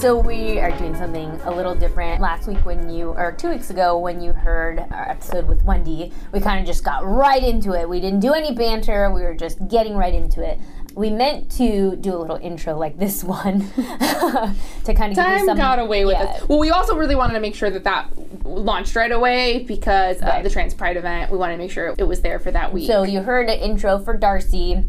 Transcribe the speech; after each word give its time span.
So 0.00 0.18
we 0.18 0.58
are 0.58 0.70
doing 0.78 0.94
something 0.94 1.28
a 1.44 1.50
little 1.50 1.74
different. 1.74 2.22
Last 2.22 2.48
week 2.48 2.64
when 2.64 2.88
you 2.88 3.10
or 3.10 3.32
2 3.32 3.50
weeks 3.50 3.68
ago 3.68 3.98
when 3.98 4.18
you 4.18 4.32
heard 4.32 4.78
our 4.78 5.10
episode 5.10 5.46
with 5.46 5.62
Wendy, 5.62 6.10
we 6.32 6.40
kind 6.40 6.58
of 6.58 6.66
just 6.66 6.82
got 6.82 7.04
right 7.04 7.44
into 7.44 7.74
it. 7.78 7.86
We 7.86 8.00
didn't 8.00 8.20
do 8.20 8.32
any 8.32 8.54
banter. 8.54 9.10
We 9.10 9.20
were 9.20 9.34
just 9.34 9.68
getting 9.68 9.94
right 9.94 10.14
into 10.14 10.42
it. 10.42 10.58
We 10.94 11.10
meant 11.10 11.50
to 11.58 11.96
do 11.96 12.14
a 12.14 12.16
little 12.16 12.36
intro 12.36 12.78
like 12.78 12.98
this 12.98 13.22
one 13.24 13.60
to 13.74 14.94
kind 14.94 15.12
of 15.12 15.16
Time 15.16 15.16
give 15.16 15.40
you 15.40 15.44
some, 15.44 15.58
got 15.58 15.78
away 15.78 16.06
with 16.06 16.16
yeah. 16.16 16.24
us. 16.24 16.48
Well, 16.48 16.58
we 16.58 16.70
also 16.70 16.96
really 16.96 17.14
wanted 17.14 17.34
to 17.34 17.40
make 17.40 17.54
sure 17.54 17.68
that 17.68 17.84
that 17.84 18.08
launched 18.46 18.96
right 18.96 19.12
away 19.12 19.64
because 19.64 20.22
Right. 20.22 20.42
the 20.42 20.48
Trans 20.48 20.72
Pride 20.72 20.96
event. 20.96 21.30
We 21.30 21.36
wanted 21.36 21.56
to 21.56 21.58
make 21.58 21.70
sure 21.70 21.94
it 21.98 22.04
was 22.04 22.22
there 22.22 22.38
for 22.38 22.50
that 22.52 22.72
week. 22.72 22.86
So 22.86 23.02
you 23.02 23.20
heard 23.20 23.50
an 23.50 23.58
intro 23.60 23.98
for 23.98 24.16
Darcy 24.16 24.82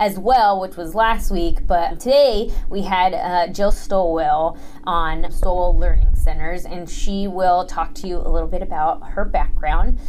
as 0.00 0.18
well, 0.18 0.58
which 0.58 0.76
was 0.76 0.94
last 0.94 1.30
week. 1.30 1.66
But 1.66 2.00
today 2.00 2.50
we 2.70 2.82
had 2.82 3.14
uh, 3.14 3.52
Jill 3.52 3.70
Stowell 3.70 4.58
on 4.84 5.30
Stowell 5.30 5.78
Learning 5.78 6.16
Centers, 6.16 6.64
and 6.64 6.88
she 6.90 7.28
will 7.28 7.66
talk 7.66 7.94
to 7.96 8.08
you 8.08 8.16
a 8.16 8.28
little 8.28 8.48
bit 8.48 8.62
about 8.62 9.10
her 9.10 9.24
background. 9.24 10.00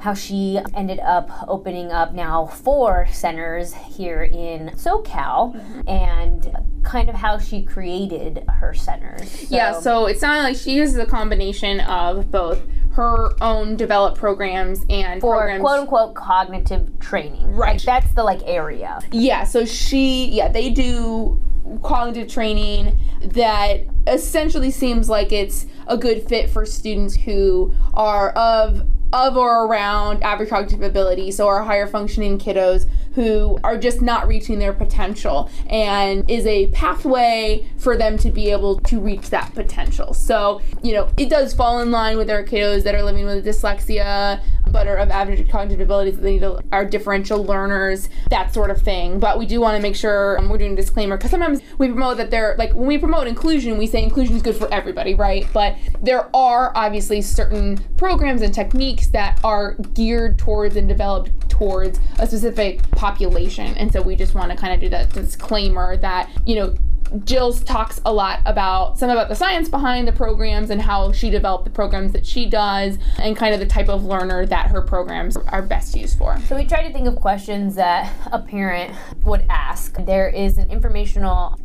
How 0.00 0.14
she 0.14 0.60
ended 0.74 1.00
up 1.00 1.28
opening 1.48 1.90
up 1.90 2.12
now 2.12 2.46
four 2.46 3.08
centers 3.10 3.74
here 3.74 4.22
in 4.22 4.68
SoCal, 4.76 5.60
and 5.88 6.56
kind 6.84 7.08
of 7.08 7.16
how 7.16 7.38
she 7.38 7.62
created 7.62 8.44
her 8.48 8.72
centers. 8.74 9.50
Yeah, 9.50 9.80
so 9.80 10.06
it 10.06 10.20
sounded 10.20 10.42
like 10.42 10.56
she 10.56 10.74
uses 10.74 10.98
a 10.98 11.06
combination 11.06 11.80
of 11.80 12.30
both 12.30 12.62
her 12.98 13.30
own 13.40 13.76
developed 13.76 14.18
programs 14.18 14.84
and 14.90 15.20
for 15.20 15.36
programs. 15.36 15.60
quote 15.62 15.78
unquote 15.80 16.14
cognitive 16.16 16.98
training, 16.98 17.54
Right. 17.54 17.74
Like, 17.76 17.82
that's 17.82 18.12
the 18.14 18.24
like 18.24 18.40
area. 18.44 18.98
yeah, 19.12 19.44
so 19.44 19.64
she, 19.64 20.26
yeah, 20.26 20.48
they 20.48 20.68
do 20.70 21.40
cognitive 21.82 22.28
training 22.28 22.98
that 23.22 23.82
essentially 24.06 24.70
seems 24.70 25.08
like 25.08 25.30
it's 25.32 25.66
a 25.86 25.96
good 25.96 26.26
fit 26.28 26.50
for 26.50 26.66
students 26.66 27.14
who 27.14 27.72
are 27.94 28.30
of 28.30 28.82
of 29.12 29.36
or 29.38 29.66
around 29.66 30.22
average 30.22 30.50
cognitive 30.50 30.82
ability, 30.82 31.30
so 31.30 31.46
our 31.46 31.62
higher 31.62 31.86
functioning 31.86 32.36
kiddos 32.38 32.84
who 33.14 33.58
are 33.64 33.76
just 33.76 34.00
not 34.00 34.28
reaching 34.28 34.58
their 34.58 34.72
potential 34.72 35.50
and 35.68 36.28
is 36.30 36.46
a 36.46 36.66
pathway 36.68 37.66
for 37.78 37.96
them 37.96 38.18
to 38.18 38.30
be 38.30 38.50
able 38.50 38.78
to 38.80 39.00
reach 39.00 39.30
that 39.30 39.54
potential. 39.54 40.14
So, 40.14 40.60
you 40.82 40.92
know, 40.92 41.08
it 41.16 41.28
does 41.28 41.54
fall 41.54 41.80
in 41.80 41.90
line 41.90 42.16
with 42.16 42.30
our 42.30 42.44
kiddos 42.44 42.84
that 42.84 42.94
are 42.94 43.02
living 43.02 43.24
with 43.24 43.44
dyslexia, 43.44 44.40
but 44.72 44.86
are 44.86 44.96
of 44.96 45.10
average 45.10 45.48
cognitive 45.48 45.80
abilities 45.80 46.16
that 46.16 46.22
they 46.22 46.32
need 46.32 46.40
to, 46.40 46.62
are 46.72 46.84
differential 46.84 47.44
learners, 47.44 48.08
that 48.30 48.52
sort 48.52 48.70
of 48.70 48.80
thing. 48.80 49.18
But 49.18 49.38
we 49.38 49.46
do 49.46 49.60
want 49.60 49.76
to 49.76 49.82
make 49.82 49.96
sure 49.96 50.38
um, 50.38 50.48
we're 50.48 50.58
doing 50.58 50.72
a 50.72 50.76
disclaimer 50.76 51.16
because 51.16 51.30
sometimes 51.30 51.60
we 51.78 51.88
promote 51.88 52.16
that 52.18 52.30
they're 52.30 52.54
like 52.58 52.72
when 52.74 52.86
we 52.86 52.98
promote 52.98 53.26
inclusion, 53.26 53.78
we 53.78 53.86
say 53.86 54.02
inclusion 54.02 54.36
is 54.36 54.42
good 54.42 54.56
for 54.56 54.72
everybody, 54.72 55.14
right? 55.14 55.46
But 55.52 55.76
there 56.02 56.34
are 56.34 56.72
obviously 56.74 57.22
certain 57.22 57.78
programs 57.96 58.42
and 58.42 58.54
techniques 58.54 59.08
that 59.08 59.40
are 59.44 59.74
geared 59.94 60.38
towards 60.38 60.76
and 60.76 60.88
developed 60.88 61.48
towards 61.48 61.98
a 62.18 62.26
specific 62.26 62.88
population. 62.92 63.74
And 63.76 63.92
so 63.92 64.00
we 64.00 64.16
just 64.16 64.34
want 64.34 64.50
to 64.50 64.56
kind 64.56 64.72
of 64.72 64.80
do 64.80 64.88
that 64.90 65.12
disclaimer 65.12 65.96
that, 65.98 66.30
you 66.46 66.54
know, 66.56 66.74
Jill's 67.24 67.62
talks 67.62 68.00
a 68.04 68.12
lot 68.12 68.40
about 68.44 68.98
some 68.98 69.10
about 69.10 69.28
the 69.28 69.34
science 69.34 69.68
behind 69.68 70.06
the 70.06 70.12
programs 70.12 70.70
and 70.70 70.80
how 70.80 71.12
she 71.12 71.30
developed 71.30 71.64
the 71.64 71.70
programs 71.70 72.12
that 72.12 72.26
she 72.26 72.46
does 72.46 72.98
and 73.18 73.36
kind 73.36 73.54
of 73.54 73.60
the 73.60 73.66
type 73.66 73.88
of 73.88 74.04
learner 74.04 74.46
that 74.46 74.68
her 74.68 74.82
programs 74.82 75.36
are 75.36 75.62
best 75.62 75.96
used 75.96 76.18
for. 76.18 76.38
So 76.48 76.56
we 76.56 76.66
try 76.66 76.86
to 76.86 76.92
think 76.92 77.06
of 77.06 77.16
questions 77.16 77.74
that 77.76 78.12
a 78.32 78.38
parent 78.38 78.94
would 79.24 79.44
ask. 79.48 79.96
There 80.04 80.28
is 80.28 80.58
an 80.58 80.70
informational 80.70 81.58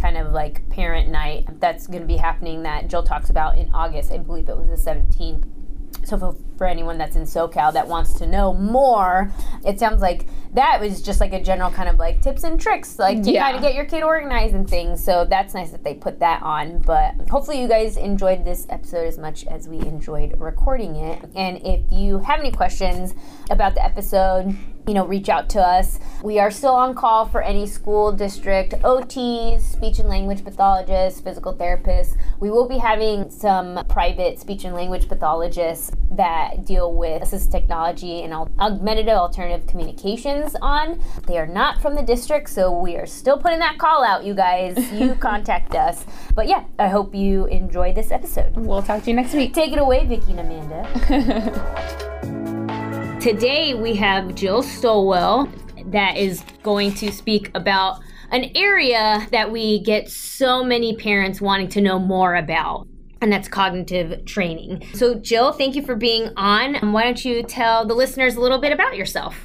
kind 0.00 0.16
of 0.16 0.32
like 0.32 0.68
parent 0.70 1.08
night 1.08 1.46
that's 1.60 1.86
going 1.86 2.00
to 2.00 2.06
be 2.06 2.16
happening 2.16 2.62
that 2.62 2.88
Jill 2.88 3.02
talks 3.02 3.30
about 3.30 3.58
in 3.58 3.70
August. 3.72 4.10
I 4.10 4.18
believe 4.18 4.48
it 4.48 4.56
was 4.56 4.68
the 4.68 4.90
17th. 4.90 5.49
So 6.10 6.18
for, 6.18 6.34
for 6.58 6.66
anyone 6.66 6.98
that's 6.98 7.14
in 7.14 7.22
SoCal 7.22 7.72
that 7.72 7.86
wants 7.86 8.14
to 8.14 8.26
know 8.26 8.52
more, 8.52 9.30
it 9.64 9.78
sounds 9.78 10.02
like 10.02 10.26
that 10.54 10.80
was 10.80 11.02
just 11.02 11.20
like 11.20 11.32
a 11.32 11.40
general 11.40 11.70
kind 11.70 11.88
of 11.88 11.98
like 12.00 12.20
tips 12.20 12.42
and 12.42 12.60
tricks, 12.60 12.98
like 12.98 13.22
to 13.22 13.30
Yeah. 13.30 13.44
kind 13.44 13.54
of 13.56 13.62
get 13.62 13.74
your 13.76 13.84
kid 13.84 14.02
organized 14.02 14.56
and 14.56 14.68
things. 14.68 15.02
So 15.04 15.24
that's 15.24 15.54
nice 15.54 15.70
that 15.70 15.84
they 15.84 15.94
put 15.94 16.18
that 16.18 16.42
on. 16.42 16.78
But 16.78 17.14
hopefully 17.30 17.62
you 17.62 17.68
guys 17.68 17.96
enjoyed 17.96 18.44
this 18.44 18.66
episode 18.70 19.06
as 19.06 19.18
much 19.18 19.46
as 19.46 19.68
we 19.68 19.78
enjoyed 19.78 20.34
recording 20.40 20.96
it. 20.96 21.24
And 21.36 21.58
if 21.64 21.80
you 21.92 22.18
have 22.18 22.40
any 22.40 22.50
questions 22.50 23.14
about 23.48 23.76
the 23.76 23.84
episode, 23.84 24.56
you 24.86 24.94
know, 24.94 25.06
reach 25.06 25.28
out 25.28 25.48
to 25.50 25.60
us. 25.60 25.98
We 26.22 26.38
are 26.38 26.50
still 26.50 26.74
on 26.74 26.94
call 26.94 27.26
for 27.26 27.42
any 27.42 27.66
school 27.66 28.12
district 28.12 28.72
OTs, 28.82 29.62
speech 29.62 29.98
and 29.98 30.08
language 30.08 30.44
pathologists, 30.44 31.20
physical 31.20 31.54
therapists. 31.54 32.16
We 32.40 32.50
will 32.50 32.68
be 32.68 32.78
having 32.78 33.30
some 33.30 33.84
private 33.88 34.38
speech 34.38 34.64
and 34.64 34.74
language 34.74 35.08
pathologists 35.08 35.92
that 36.12 36.64
deal 36.64 36.94
with 36.94 37.22
assistive 37.22 37.50
technology 37.50 38.22
and 38.22 38.32
augmentative 38.58 39.14
alternative 39.14 39.66
communications 39.66 40.56
on. 40.60 41.00
They 41.26 41.38
are 41.38 41.46
not 41.46 41.80
from 41.80 41.94
the 41.94 42.02
district, 42.02 42.50
so 42.50 42.72
we 42.72 42.96
are 42.96 43.06
still 43.06 43.38
putting 43.38 43.58
that 43.60 43.78
call 43.78 44.04
out, 44.04 44.24
you 44.24 44.34
guys. 44.34 44.92
You 44.92 45.14
contact 45.20 45.74
us. 45.74 46.04
But 46.34 46.48
yeah, 46.48 46.64
I 46.78 46.88
hope 46.88 47.14
you 47.14 47.46
enjoy 47.46 47.92
this 47.92 48.10
episode. 48.10 48.56
We'll 48.56 48.82
talk 48.82 49.04
to 49.04 49.10
you 49.10 49.16
next 49.16 49.34
week. 49.34 49.54
Take 49.54 49.72
it 49.72 49.78
away, 49.78 50.06
Vicky 50.06 50.32
and 50.32 50.40
Amanda. 50.40 52.16
Today, 53.20 53.74
we 53.74 53.96
have 53.96 54.34
Jill 54.34 54.62
Stowell 54.62 55.46
that 55.88 56.16
is 56.16 56.42
going 56.62 56.94
to 56.94 57.12
speak 57.12 57.50
about 57.54 58.00
an 58.30 58.50
area 58.54 59.28
that 59.30 59.52
we 59.52 59.82
get 59.82 60.08
so 60.08 60.64
many 60.64 60.96
parents 60.96 61.38
wanting 61.38 61.68
to 61.68 61.82
know 61.82 61.98
more 61.98 62.34
about. 62.34 62.88
And 63.20 63.30
that's 63.30 63.46
cognitive 63.46 64.24
training. 64.24 64.86
So, 64.94 65.16
Jill, 65.16 65.52
thank 65.52 65.76
you 65.76 65.82
for 65.82 65.96
being 65.96 66.30
on. 66.38 66.92
Why 66.92 67.02
don't 67.02 67.22
you 67.22 67.42
tell 67.42 67.86
the 67.86 67.92
listeners 67.92 68.36
a 68.36 68.40
little 68.40 68.58
bit 68.58 68.72
about 68.72 68.96
yourself? 68.96 69.36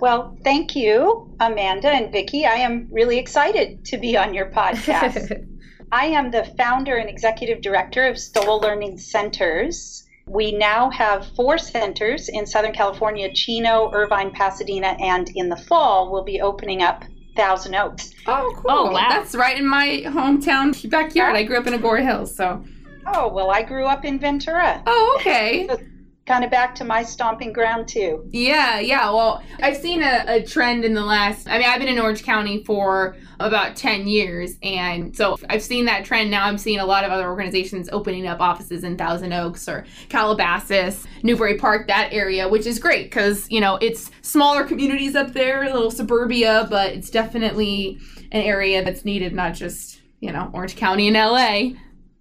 Well, 0.00 0.36
thank 0.42 0.74
you, 0.74 1.32
Amanda 1.38 1.90
and 1.90 2.10
Vicki. 2.10 2.44
I 2.44 2.56
am 2.56 2.88
really 2.90 3.18
excited 3.18 3.84
to 3.84 3.98
be 3.98 4.16
on 4.16 4.34
your 4.34 4.50
podcast. 4.50 5.46
I 5.92 6.06
am 6.06 6.32
the 6.32 6.42
founder 6.58 6.96
and 6.96 7.08
executive 7.08 7.62
director 7.62 8.04
of 8.04 8.18
Stowell 8.18 8.58
Learning 8.58 8.98
Centers. 8.98 10.03
We 10.26 10.52
now 10.52 10.90
have 10.90 11.26
four 11.36 11.58
centers 11.58 12.28
in 12.28 12.46
Southern 12.46 12.72
California 12.72 13.32
Chino, 13.32 13.90
Irvine, 13.92 14.30
Pasadena, 14.30 14.96
and 15.00 15.30
in 15.34 15.48
the 15.48 15.56
fall, 15.56 16.10
we'll 16.10 16.24
be 16.24 16.40
opening 16.40 16.82
up 16.82 17.04
Thousand 17.36 17.74
Oaks. 17.74 18.12
Oh, 18.26 18.32
oh 18.32 18.54
cool. 18.54 18.70
Oh, 18.70 18.90
wow. 18.92 19.08
That's 19.10 19.34
right 19.34 19.58
in 19.58 19.66
my 19.66 20.02
hometown 20.06 20.88
backyard. 20.88 21.36
I 21.36 21.42
grew 21.42 21.58
up 21.58 21.66
in 21.66 21.74
Agoura 21.74 22.02
Hills, 22.02 22.34
so. 22.34 22.64
Oh, 23.06 23.28
well, 23.28 23.50
I 23.50 23.62
grew 23.62 23.84
up 23.84 24.04
in 24.04 24.18
Ventura. 24.18 24.82
Oh, 24.86 25.16
okay. 25.20 25.68
Kind 26.26 26.42
of 26.42 26.50
back 26.50 26.74
to 26.76 26.84
my 26.84 27.02
stomping 27.02 27.52
ground, 27.52 27.86
too. 27.86 28.26
Yeah, 28.30 28.80
yeah. 28.80 29.10
Well, 29.10 29.42
I've 29.62 29.76
seen 29.76 30.02
a, 30.02 30.24
a 30.26 30.42
trend 30.42 30.84
in 30.84 30.94
the 30.94 31.04
last. 31.04 31.46
I 31.46 31.58
mean, 31.58 31.68
I've 31.68 31.78
been 31.78 31.88
in 31.88 31.98
Orange 31.98 32.22
County 32.22 32.64
for 32.64 33.16
about 33.40 33.76
10 33.76 34.06
years. 34.06 34.56
And 34.62 35.16
so 35.16 35.36
I've 35.48 35.62
seen 35.62 35.84
that 35.86 36.04
trend. 36.04 36.30
Now 36.30 36.46
I'm 36.46 36.58
seeing 36.58 36.80
a 36.80 36.86
lot 36.86 37.04
of 37.04 37.10
other 37.10 37.28
organizations 37.28 37.88
opening 37.92 38.26
up 38.26 38.40
offices 38.40 38.84
in 38.84 38.96
Thousand 38.96 39.32
Oaks 39.32 39.68
or 39.68 39.84
Calabasas, 40.08 41.04
Newbury 41.22 41.58
Park, 41.58 41.88
that 41.88 42.12
area, 42.12 42.48
which 42.48 42.66
is 42.66 42.78
great 42.78 43.04
because, 43.04 43.50
you 43.50 43.60
know, 43.60 43.76
it's 43.76 44.10
smaller 44.22 44.64
communities 44.64 45.14
up 45.14 45.32
there, 45.32 45.64
a 45.64 45.72
little 45.72 45.90
suburbia, 45.90 46.66
but 46.70 46.92
it's 46.92 47.10
definitely 47.10 47.98
an 48.32 48.42
area 48.42 48.84
that's 48.84 49.04
needed, 49.04 49.34
not 49.34 49.54
just, 49.54 50.00
you 50.20 50.32
know, 50.32 50.50
Orange 50.52 50.76
County 50.76 51.08
and 51.08 51.16
LA. 51.16 51.78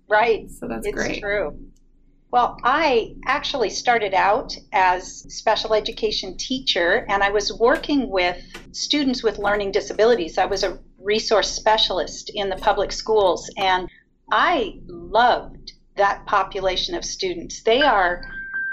Right. 0.08 0.50
So 0.50 0.68
that's 0.68 0.86
it's 0.86 0.96
great. 0.96 1.22
true. 1.22 1.58
Well, 2.34 2.58
I 2.64 3.14
actually 3.28 3.70
started 3.70 4.16
out 4.16 4.58
as 4.72 5.24
special 5.32 5.76
education 5.76 6.36
teacher 6.36 7.06
and 7.08 7.22
I 7.22 7.30
was 7.30 7.54
working 7.60 8.10
with 8.10 8.42
students 8.72 9.22
with 9.22 9.38
learning 9.38 9.72
disabilities. 9.72 10.40
I 10.40 10.46
was 10.46 10.64
a 10.64 10.80
resource 10.98 11.52
specialist 11.52 12.32
in 12.34 12.50
the 12.50 12.56
public 12.56 12.92
schools 12.92 13.52
and 13.56 13.88
I 14.32 14.80
loved 14.88 15.74
that 15.96 16.26
population 16.26 16.96
of 16.96 17.06
students. 17.06 17.62
They 17.62 17.84
are 17.84 18.24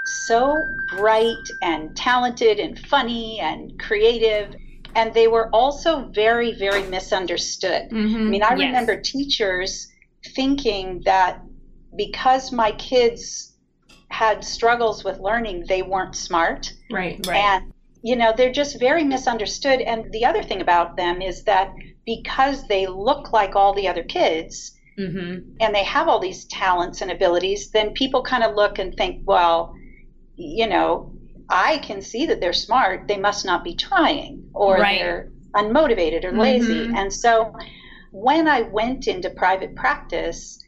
so 0.07 0.67
bright 0.97 1.45
and 1.61 1.95
talented 1.95 2.59
and 2.59 2.79
funny 2.79 3.41
and 3.41 3.79
creative 3.79 4.55
and 4.95 5.13
they 5.13 5.27
were 5.27 5.49
also 5.53 6.09
very 6.09 6.57
very 6.57 6.81
misunderstood. 6.87 7.91
Mhm. 7.91 8.25
I 8.25 8.29
mean, 8.31 8.41
I 8.41 8.55
Yes. 8.55 8.65
remember 8.65 8.99
teachers 8.99 9.87
thinking 10.33 11.03
that 11.05 11.41
because 11.95 12.51
my 12.51 12.71
kids 12.71 13.49
had 14.11 14.43
struggles 14.43 15.03
with 15.03 15.19
learning, 15.19 15.65
they 15.67 15.81
weren't 15.81 16.15
smart. 16.15 16.71
Right. 16.91 17.25
Right. 17.25 17.37
And, 17.37 17.73
you 18.03 18.15
know, 18.15 18.33
they're 18.35 18.51
just 18.51 18.79
very 18.79 19.03
misunderstood. 19.03 19.81
And 19.81 20.11
the 20.11 20.25
other 20.25 20.43
thing 20.43 20.61
about 20.61 20.97
them 20.97 21.21
is 21.21 21.43
that 21.45 21.71
because 22.05 22.67
they 22.67 22.87
look 22.87 23.31
like 23.31 23.55
all 23.55 23.73
the 23.73 23.87
other 23.87 24.03
kids 24.03 24.77
Mm-hmm. 24.99 25.55
and 25.61 25.73
they 25.73 25.85
have 25.85 26.09
all 26.09 26.19
these 26.19 26.45
talents 26.45 27.01
and 27.01 27.09
abilities, 27.09 27.71
then 27.71 27.93
people 27.93 28.23
kind 28.23 28.43
of 28.43 28.55
look 28.55 28.77
and 28.77 28.93
think, 28.95 29.23
well, 29.25 29.73
you 30.35 30.67
know, 30.67 31.13
I 31.49 31.77
can 31.77 32.01
see 32.01 32.25
that 32.27 32.41
they're 32.41 32.53
smart. 32.53 33.07
They 33.07 33.17
must 33.17 33.45
not 33.45 33.63
be 33.63 33.75
trying, 33.75 34.49
or 34.53 34.75
Right. 34.75 34.99
they're 34.99 35.31
unmotivated 35.55 36.25
or 36.25 36.33
lazy. 36.33 36.87
Mhm. 36.87 36.95
And 36.95 37.13
so 37.13 37.53
when 38.11 38.47
I 38.47 38.63
went 38.63 39.07
into 39.07 39.29
private 39.29 39.75
practice, 39.75 40.61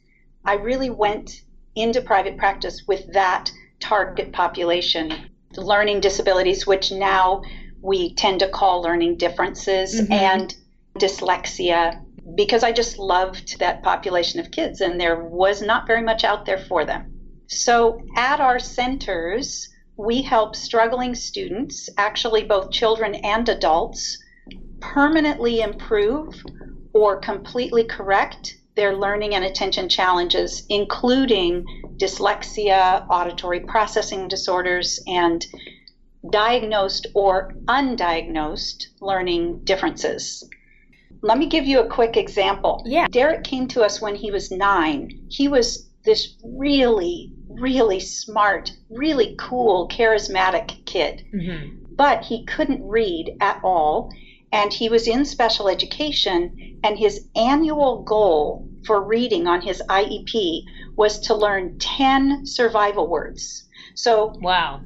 I 0.45 0.53
really 0.53 0.89
went 0.89 1.41
into 1.75 2.01
private 2.01 2.37
practice 2.37 2.83
with 2.87 3.11
that 3.13 3.51
target 3.79 4.31
population, 4.31 5.11
learning 5.55 5.99
disabilities, 5.99 6.65
which 6.67 6.91
now 6.91 7.41
we 7.81 8.13
tend 8.15 8.39
to 8.39 8.47
call 8.47 8.81
learning 8.81 9.17
differences, 9.17 10.01
Mhm. 10.01 10.11
and 10.11 10.55
dyslexia, 10.99 11.99
because 12.35 12.63
I 12.63 12.71
just 12.71 12.97
loved 12.97 13.59
that 13.59 13.83
population 13.83 14.39
of 14.39 14.51
kids 14.51 14.81
and 14.81 14.99
there 14.99 15.23
was 15.23 15.61
not 15.61 15.87
very 15.87 16.01
much 16.01 16.23
out 16.23 16.45
there 16.45 16.57
for 16.57 16.85
them. 16.85 17.11
So 17.47 17.99
at 18.15 18.39
our 18.39 18.59
centers, 18.59 19.69
we 19.97 20.21
help 20.21 20.55
struggling 20.55 21.13
students, 21.13 21.89
actually 21.97 22.43
both 22.43 22.71
children 22.71 23.15
and 23.15 23.47
adults, 23.49 24.17
permanently 24.79 25.61
improve 25.61 26.41
or 26.93 27.19
completely 27.19 27.83
correct 27.83 28.55
their 28.75 28.95
learning 28.95 29.35
and 29.35 29.45
attention 29.45 29.87
challenges, 29.89 30.65
including 30.69 31.65
dyslexia, 31.97 33.05
auditory 33.09 33.59
processing 33.59 34.27
disorders, 34.27 34.99
and 35.07 35.45
diagnosed 36.31 37.07
or 37.13 37.53
undiagnosed 37.67 38.87
learning 39.01 39.59
differences. 39.63 40.47
Let 41.21 41.37
me 41.37 41.47
give 41.47 41.65
you 41.65 41.79
a 41.81 41.87
quick 41.89 42.17
example. 42.17 42.83
Yeah. 42.85 43.07
Derek 43.09 43.43
came 43.43 43.67
to 43.69 43.83
us 43.83 44.01
when 44.01 44.15
he 44.15 44.31
was 44.31 44.51
nine. 44.51 45.27
He 45.29 45.47
was 45.47 45.89
this 46.03 46.35
really, 46.43 47.31
really 47.49 47.99
smart, 47.99 48.71
really 48.89 49.35
cool, 49.39 49.87
charismatic 49.87 50.85
kid 50.85 51.23
Mm-hmm. 51.33 51.77
but 51.95 52.23
he 52.23 52.43
couldn't 52.45 52.85
read 52.87 53.37
at 53.39 53.61
all. 53.63 54.11
And 54.53 54.71
he 54.71 54.87
was 54.87 55.07
in 55.07 55.25
special 55.25 55.67
education, 55.67 56.79
and 56.83 56.97
his 56.97 57.27
annual 57.35 58.03
goal 58.03 58.69
for 58.85 59.01
reading 59.01 59.47
on 59.47 59.61
his 59.61 59.81
IEP 59.89 60.63
was 60.95 61.19
to 61.21 61.33
learn 61.33 61.79
10 61.79 62.45
survival 62.45 63.07
words. 63.07 63.67
So 63.95 64.35
Wow. 64.41 64.81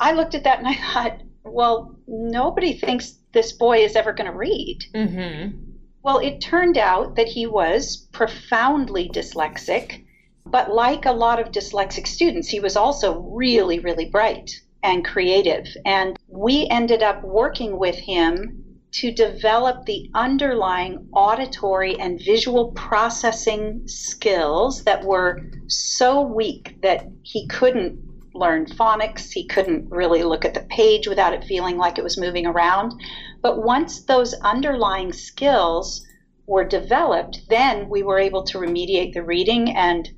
I 0.00 0.12
looked 0.12 0.34
at 0.34 0.42
that 0.42 0.58
and 0.58 0.66
I 0.66 0.74
thought, 0.74 1.20
well, 1.44 1.96
nobody 2.08 2.72
thinks 2.72 3.18
this 3.32 3.52
boy 3.52 3.78
is 3.78 3.94
ever 3.94 4.12
going 4.12 4.30
to 4.30 4.36
read. 4.36 4.78
Mm-hmm. 4.92 5.56
Well, 6.02 6.18
it 6.18 6.40
turned 6.40 6.76
out 6.76 7.14
that 7.14 7.28
he 7.28 7.46
was 7.46 8.08
profoundly 8.12 9.08
dyslexic, 9.08 10.04
but 10.46 10.74
like 10.74 11.06
a 11.06 11.12
lot 11.12 11.38
of 11.38 11.52
dyslexic 11.52 12.08
students, 12.08 12.48
he 12.48 12.58
was 12.58 12.76
also 12.76 13.20
really, 13.20 13.78
really 13.78 14.06
bright 14.06 14.50
and 14.82 15.04
creative. 15.04 15.68
And 15.84 16.18
we 16.26 16.66
ended 16.68 17.04
up 17.04 17.22
working 17.22 17.78
with 17.78 17.94
him 17.94 18.61
to 18.92 19.10
develop 19.10 19.86
the 19.86 20.10
underlying 20.14 21.08
auditory 21.12 21.98
and 21.98 22.20
visual 22.22 22.72
processing 22.72 23.82
skills 23.86 24.84
that 24.84 25.02
were 25.02 25.40
so 25.66 26.20
weak 26.20 26.76
that 26.82 27.06
he 27.22 27.46
couldn't 27.48 27.98
learn 28.34 28.66
phonics, 28.66 29.30
he 29.32 29.46
couldn't 29.46 29.90
really 29.90 30.22
look 30.22 30.44
at 30.44 30.54
the 30.54 30.66
page 30.70 31.06
without 31.06 31.32
it 31.32 31.44
feeling 31.44 31.76
like 31.76 31.98
it 31.98 32.04
was 32.04 32.18
moving 32.18 32.46
around. 32.46 32.92
But 33.42 33.62
once 33.62 34.04
those 34.04 34.34
underlying 34.42 35.12
skills 35.12 36.06
were 36.46 36.64
developed, 36.64 37.40
then 37.48 37.88
we 37.88 38.02
were 38.02 38.18
able 38.18 38.44
to 38.44 38.58
remediate 38.58 39.14
the 39.14 39.22
reading 39.22 39.74
and 39.74 40.08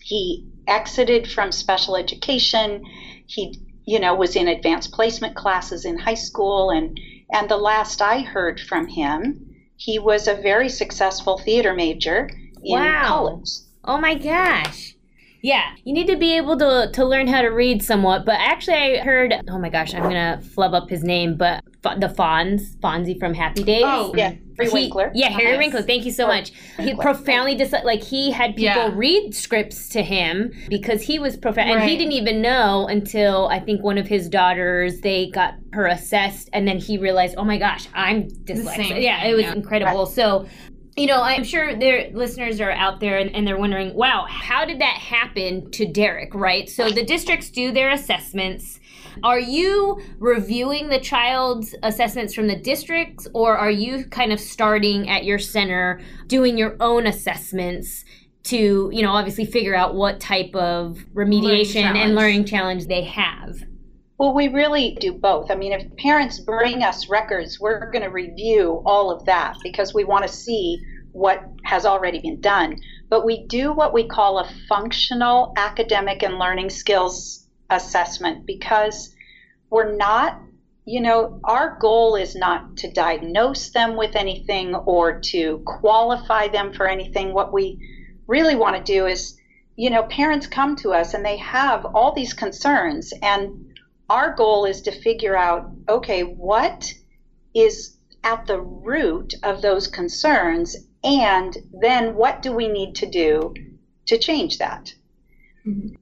he 0.00 0.46
exited 0.66 1.30
from 1.30 1.52
special 1.52 1.96
education. 1.96 2.82
He, 3.26 3.60
you 3.86 3.98
know, 3.98 4.14
was 4.14 4.36
in 4.36 4.48
advanced 4.48 4.92
placement 4.92 5.34
classes 5.34 5.84
in 5.84 5.98
high 5.98 6.14
school 6.14 6.70
and 6.70 6.98
and 7.34 7.48
the 7.50 7.56
last 7.58 8.00
I 8.00 8.20
heard 8.20 8.60
from 8.60 8.86
him, 8.86 9.54
he 9.76 9.98
was 9.98 10.28
a 10.28 10.34
very 10.34 10.68
successful 10.68 11.36
theater 11.38 11.74
major 11.74 12.30
in 12.62 12.78
Wow. 12.80 13.02
college. 13.06 13.50
Oh 13.84 13.98
my 13.98 14.14
gosh. 14.14 14.94
Yeah, 15.42 15.64
you 15.84 15.92
need 15.92 16.06
to 16.06 16.16
be 16.16 16.36
able 16.38 16.56
to 16.58 16.90
to 16.94 17.04
learn 17.04 17.26
how 17.26 17.42
to 17.42 17.48
read 17.48 17.82
somewhat. 17.82 18.24
But 18.24 18.36
actually, 18.38 18.76
I 18.76 19.02
heard. 19.04 19.34
Oh 19.50 19.58
my 19.58 19.68
gosh, 19.68 19.92
I'm 19.94 20.04
gonna 20.04 20.40
flub 20.54 20.72
up 20.72 20.88
his 20.88 21.04
name, 21.04 21.36
but 21.36 21.62
the 22.00 22.08
Fonz, 22.08 22.76
Fonzie 22.80 23.18
from 23.18 23.34
Happy 23.34 23.62
Days. 23.62 23.84
Oh, 23.84 24.12
Yeah, 24.16 24.34
Harry 24.58 24.70
Winkler. 24.70 25.10
Yeah, 25.14 25.28
Harry 25.28 25.50
Yes. 25.52 25.58
Winkler. 25.58 25.82
Thank 25.82 26.04
you 26.04 26.10
so 26.10 26.24
Or- 26.24 26.28
much. 26.28 26.52
He 26.80 26.94
profoundly 26.94 27.54
dis 27.54 27.72
like 27.84 28.02
he 28.02 28.30
had 28.30 28.56
people 28.56 28.64
Yeah. 28.64 28.90
read 28.94 29.34
scripts 29.34 29.88
to 29.90 30.02
him 30.02 30.52
because 30.68 31.02
he 31.02 31.18
was 31.18 31.36
profound, 31.36 31.70
and 31.70 31.82
he 31.88 31.96
didn't 31.96 32.12
even 32.12 32.40
know 32.40 32.86
until 32.88 33.48
I 33.48 33.60
think 33.60 33.82
one 33.82 33.98
of 33.98 34.08
his 34.08 34.28
daughters 34.28 35.00
they 35.00 35.28
got 35.28 35.54
her 35.72 35.86
assessed, 35.86 36.48
and 36.52 36.66
then 36.66 36.78
he 36.78 36.98
realized, 36.98 37.34
oh 37.36 37.44
my 37.44 37.58
gosh, 37.58 37.86
I'm 37.94 38.28
dyslexic. 38.28 39.02
Yeah, 39.02 39.24
it 39.24 39.34
was 39.34 39.44
yeah. 39.44 39.54
incredible. 39.54 40.06
So. 40.06 40.46
You 40.96 41.08
know, 41.08 41.22
I'm 41.22 41.42
sure 41.42 41.74
their 41.74 42.08
listeners 42.12 42.60
are 42.60 42.70
out 42.70 43.00
there 43.00 43.18
and, 43.18 43.34
and 43.34 43.44
they're 43.44 43.58
wondering, 43.58 43.94
wow, 43.94 44.26
how 44.28 44.64
did 44.64 44.80
that 44.80 44.94
happen 44.94 45.68
to 45.72 45.86
Derek, 45.86 46.32
right? 46.36 46.68
So 46.68 46.88
the 46.88 47.04
districts 47.04 47.50
do 47.50 47.72
their 47.72 47.90
assessments. 47.90 48.78
Are 49.22 49.38
you 49.38 50.00
reviewing 50.18 50.88
the 50.88 51.00
child's 51.00 51.74
assessments 51.82 52.34
from 52.34 52.48
the 52.48 52.56
districts, 52.56 53.28
or 53.32 53.56
are 53.56 53.70
you 53.70 54.04
kind 54.06 54.32
of 54.32 54.40
starting 54.40 55.08
at 55.08 55.24
your 55.24 55.38
center 55.38 56.00
doing 56.26 56.58
your 56.58 56.76
own 56.80 57.06
assessments 57.06 58.04
to, 58.44 58.90
you 58.92 59.02
know, 59.02 59.10
obviously 59.10 59.46
figure 59.46 59.74
out 59.74 59.94
what 59.94 60.20
type 60.20 60.54
of 60.54 61.04
remediation 61.14 61.82
challenge. 61.82 61.98
and 61.98 62.14
learning 62.14 62.44
challenge 62.44 62.86
they 62.86 63.04
have? 63.04 63.62
Well, 64.18 64.34
we 64.34 64.48
really 64.48 64.96
do 65.00 65.12
both. 65.12 65.50
I 65.50 65.56
mean, 65.56 65.72
if 65.72 65.96
parents 65.96 66.38
bring 66.40 66.82
us 66.82 67.08
records, 67.08 67.58
we're 67.58 67.90
going 67.90 68.04
to 68.04 68.10
review 68.10 68.82
all 68.86 69.10
of 69.10 69.24
that 69.26 69.56
because 69.62 69.92
we 69.92 70.04
want 70.04 70.26
to 70.26 70.32
see 70.32 70.78
what 71.12 71.42
has 71.64 71.86
already 71.86 72.20
been 72.20 72.40
done. 72.40 72.78
But 73.08 73.24
we 73.24 73.46
do 73.46 73.72
what 73.72 73.92
we 73.92 74.06
call 74.06 74.38
a 74.38 74.48
functional 74.68 75.52
academic 75.56 76.22
and 76.22 76.38
learning 76.38 76.70
skills 76.70 77.43
assessment 77.70 78.46
because 78.46 79.14
we're 79.70 79.96
not, 79.96 80.40
you 80.84 81.00
know, 81.00 81.40
our 81.44 81.78
goal 81.80 82.16
is 82.16 82.34
not 82.34 82.76
to 82.78 82.92
diagnose 82.92 83.70
them 83.70 83.96
with 83.96 84.16
anything 84.16 84.74
or 84.74 85.20
to 85.20 85.62
qualify 85.66 86.48
them 86.48 86.72
for 86.72 86.86
anything. 86.86 87.32
What 87.32 87.52
we 87.52 87.78
really 88.26 88.54
want 88.54 88.76
to 88.76 88.92
do 88.92 89.06
is, 89.06 89.38
you 89.76 89.90
know, 89.90 90.04
parents 90.04 90.46
come 90.46 90.76
to 90.76 90.92
us 90.92 91.14
and 91.14 91.24
they 91.24 91.38
have 91.38 91.84
all 91.84 92.12
these 92.12 92.34
concerns 92.34 93.12
and 93.22 93.74
our 94.08 94.34
goal 94.34 94.64
is 94.64 94.82
to 94.82 94.92
figure 94.92 95.36
out 95.36 95.70
okay, 95.88 96.22
what 96.22 96.92
is 97.54 97.96
at 98.22 98.46
the 98.46 98.60
root 98.60 99.34
of 99.42 99.60
those 99.60 99.86
concerns, 99.86 100.76
and 101.04 101.56
then 101.72 102.14
what 102.14 102.40
do 102.42 102.52
we 102.52 102.68
need 102.68 102.94
to 102.96 103.10
do 103.10 103.54
to 104.06 104.18
change 104.18 104.58
that? 104.58 104.94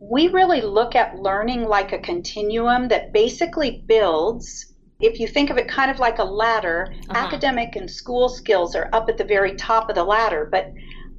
We 0.00 0.28
really 0.28 0.61
look 0.61 0.97
at 0.97 1.19
learning 1.19 1.64
like 1.64 1.92
a 1.92 1.99
continuum 1.99 2.88
that 2.88 3.12
basically 3.12 3.85
builds. 3.87 4.75
If 5.00 5.21
you 5.21 5.26
think 5.28 5.50
of 5.50 5.59
it 5.59 5.69
kind 5.69 5.90
of 5.90 5.99
like 5.99 6.19
a 6.19 6.25
ladder, 6.25 6.92
Uh-huh. 7.09 7.26
academic 7.26 7.76
and 7.76 7.90
school 7.90 8.28
skills 8.28 8.75
are 8.75 8.88
up 8.92 9.09
at 9.09 9.19
the 9.19 9.25
very 9.25 9.54
top 9.57 9.88
of 9.88 9.95
the 9.95 10.04
ladder, 10.04 10.49
but 10.50 10.73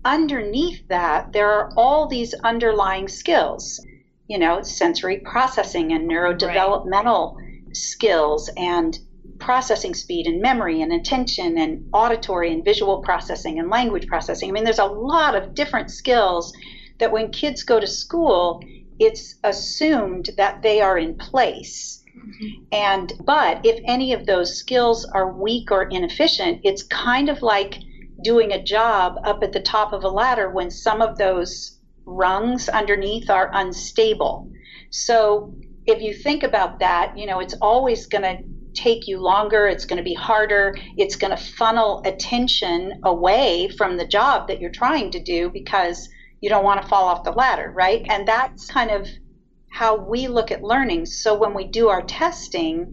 underneath 0.05 0.85
that, 0.89 1.31
there 1.31 1.50
are 1.50 1.71
all 1.77 2.07
these 2.07 2.33
underlying 2.43 3.07
skills 3.07 3.79
you 4.27 4.39
know, 4.39 4.62
sensory 4.62 5.17
processing 5.19 5.91
and 5.91 6.09
neurodevelopmental 6.09 7.35
skills 7.73 8.50
and 8.55 8.97
processing 9.38 9.93
speed 9.93 10.25
and 10.27 10.41
memory 10.41 10.81
and 10.81 10.93
attention 10.93 11.57
and 11.57 11.85
auditory 11.93 12.51
and 12.53 12.63
visual 12.63 13.01
processing 13.01 13.59
and 13.59 13.69
language 13.69 14.07
processing. 14.07 14.50
I 14.50 14.53
mean, 14.53 14.63
there's 14.63 14.79
a 14.79 14.85
lot 14.85 15.35
of 15.35 15.53
different 15.53 15.91
skills 15.91 16.53
that 17.00 17.12
when 17.12 17.31
kids 17.31 17.63
go 17.63 17.79
to 17.79 17.88
school, 17.88 18.62
it's 19.00 19.35
assumed 19.43 20.29
that 20.38 20.62
they 20.62 20.81
are 20.81 20.97
in 20.97 21.17
place. 21.17 22.03
Mm-hmm. 22.17 22.63
And 22.71 23.13
but 23.25 23.65
if 23.65 23.79
any 23.85 24.13
of 24.13 24.25
those 24.25 24.57
skills 24.57 25.05
are 25.05 25.31
weak 25.31 25.71
or 25.71 25.83
inefficient, 25.83 26.62
it's 26.63 26.83
kind 26.83 27.29
of 27.29 27.41
like 27.41 27.79
doing 28.23 28.53
a 28.53 28.63
job 28.63 29.17
up 29.23 29.43
at 29.43 29.51
the 29.51 29.62
top 29.62 29.93
of 29.93 30.03
a 30.03 30.09
ladder 30.09 30.50
when 30.50 30.71
some 30.71 31.01
of 31.01 31.17
those 31.17 31.79
rungs 32.05 32.69
underneath 32.69 33.29
are 33.29 33.50
unstable. 33.53 34.50
So 34.89 35.53
if 35.85 36.01
you 36.01 36.13
think 36.13 36.43
about 36.43 36.79
that, 36.79 37.17
you 37.17 37.25
know, 37.25 37.39
it's 37.39 37.55
always 37.62 38.05
going 38.05 38.23
to 38.23 38.43
take 38.73 39.07
you 39.07 39.19
longer, 39.19 39.67
it's 39.67 39.85
going 39.85 39.97
to 39.97 40.03
be 40.03 40.13
harder, 40.13 40.75
it's 40.97 41.15
going 41.15 41.35
to 41.35 41.43
funnel 41.43 42.01
attention 42.05 43.01
away 43.03 43.69
from 43.77 43.97
the 43.97 44.07
job 44.07 44.47
that 44.47 44.59
you're 44.59 44.71
trying 44.71 45.12
to 45.12 45.21
do 45.21 45.50
because 45.50 46.09
you 46.43 46.50
don't 46.50 46.65
want 46.65 46.81
to 46.81 46.88
fall 46.89 47.05
off 47.05 47.23
the 47.23 47.31
ladder, 47.31 47.71
right? 47.73 48.05
And 48.09 48.27
that's 48.27 48.69
kind 48.69 48.91
of 48.91 49.07
how 49.71 49.95
we 49.95 50.27
look 50.27 50.51
at 50.51 50.62
learning. 50.62 51.05
So 51.05 51.39
when 51.39 51.53
we 51.53 51.63
do 51.63 51.88
our 51.88 52.01
testing, 52.01 52.91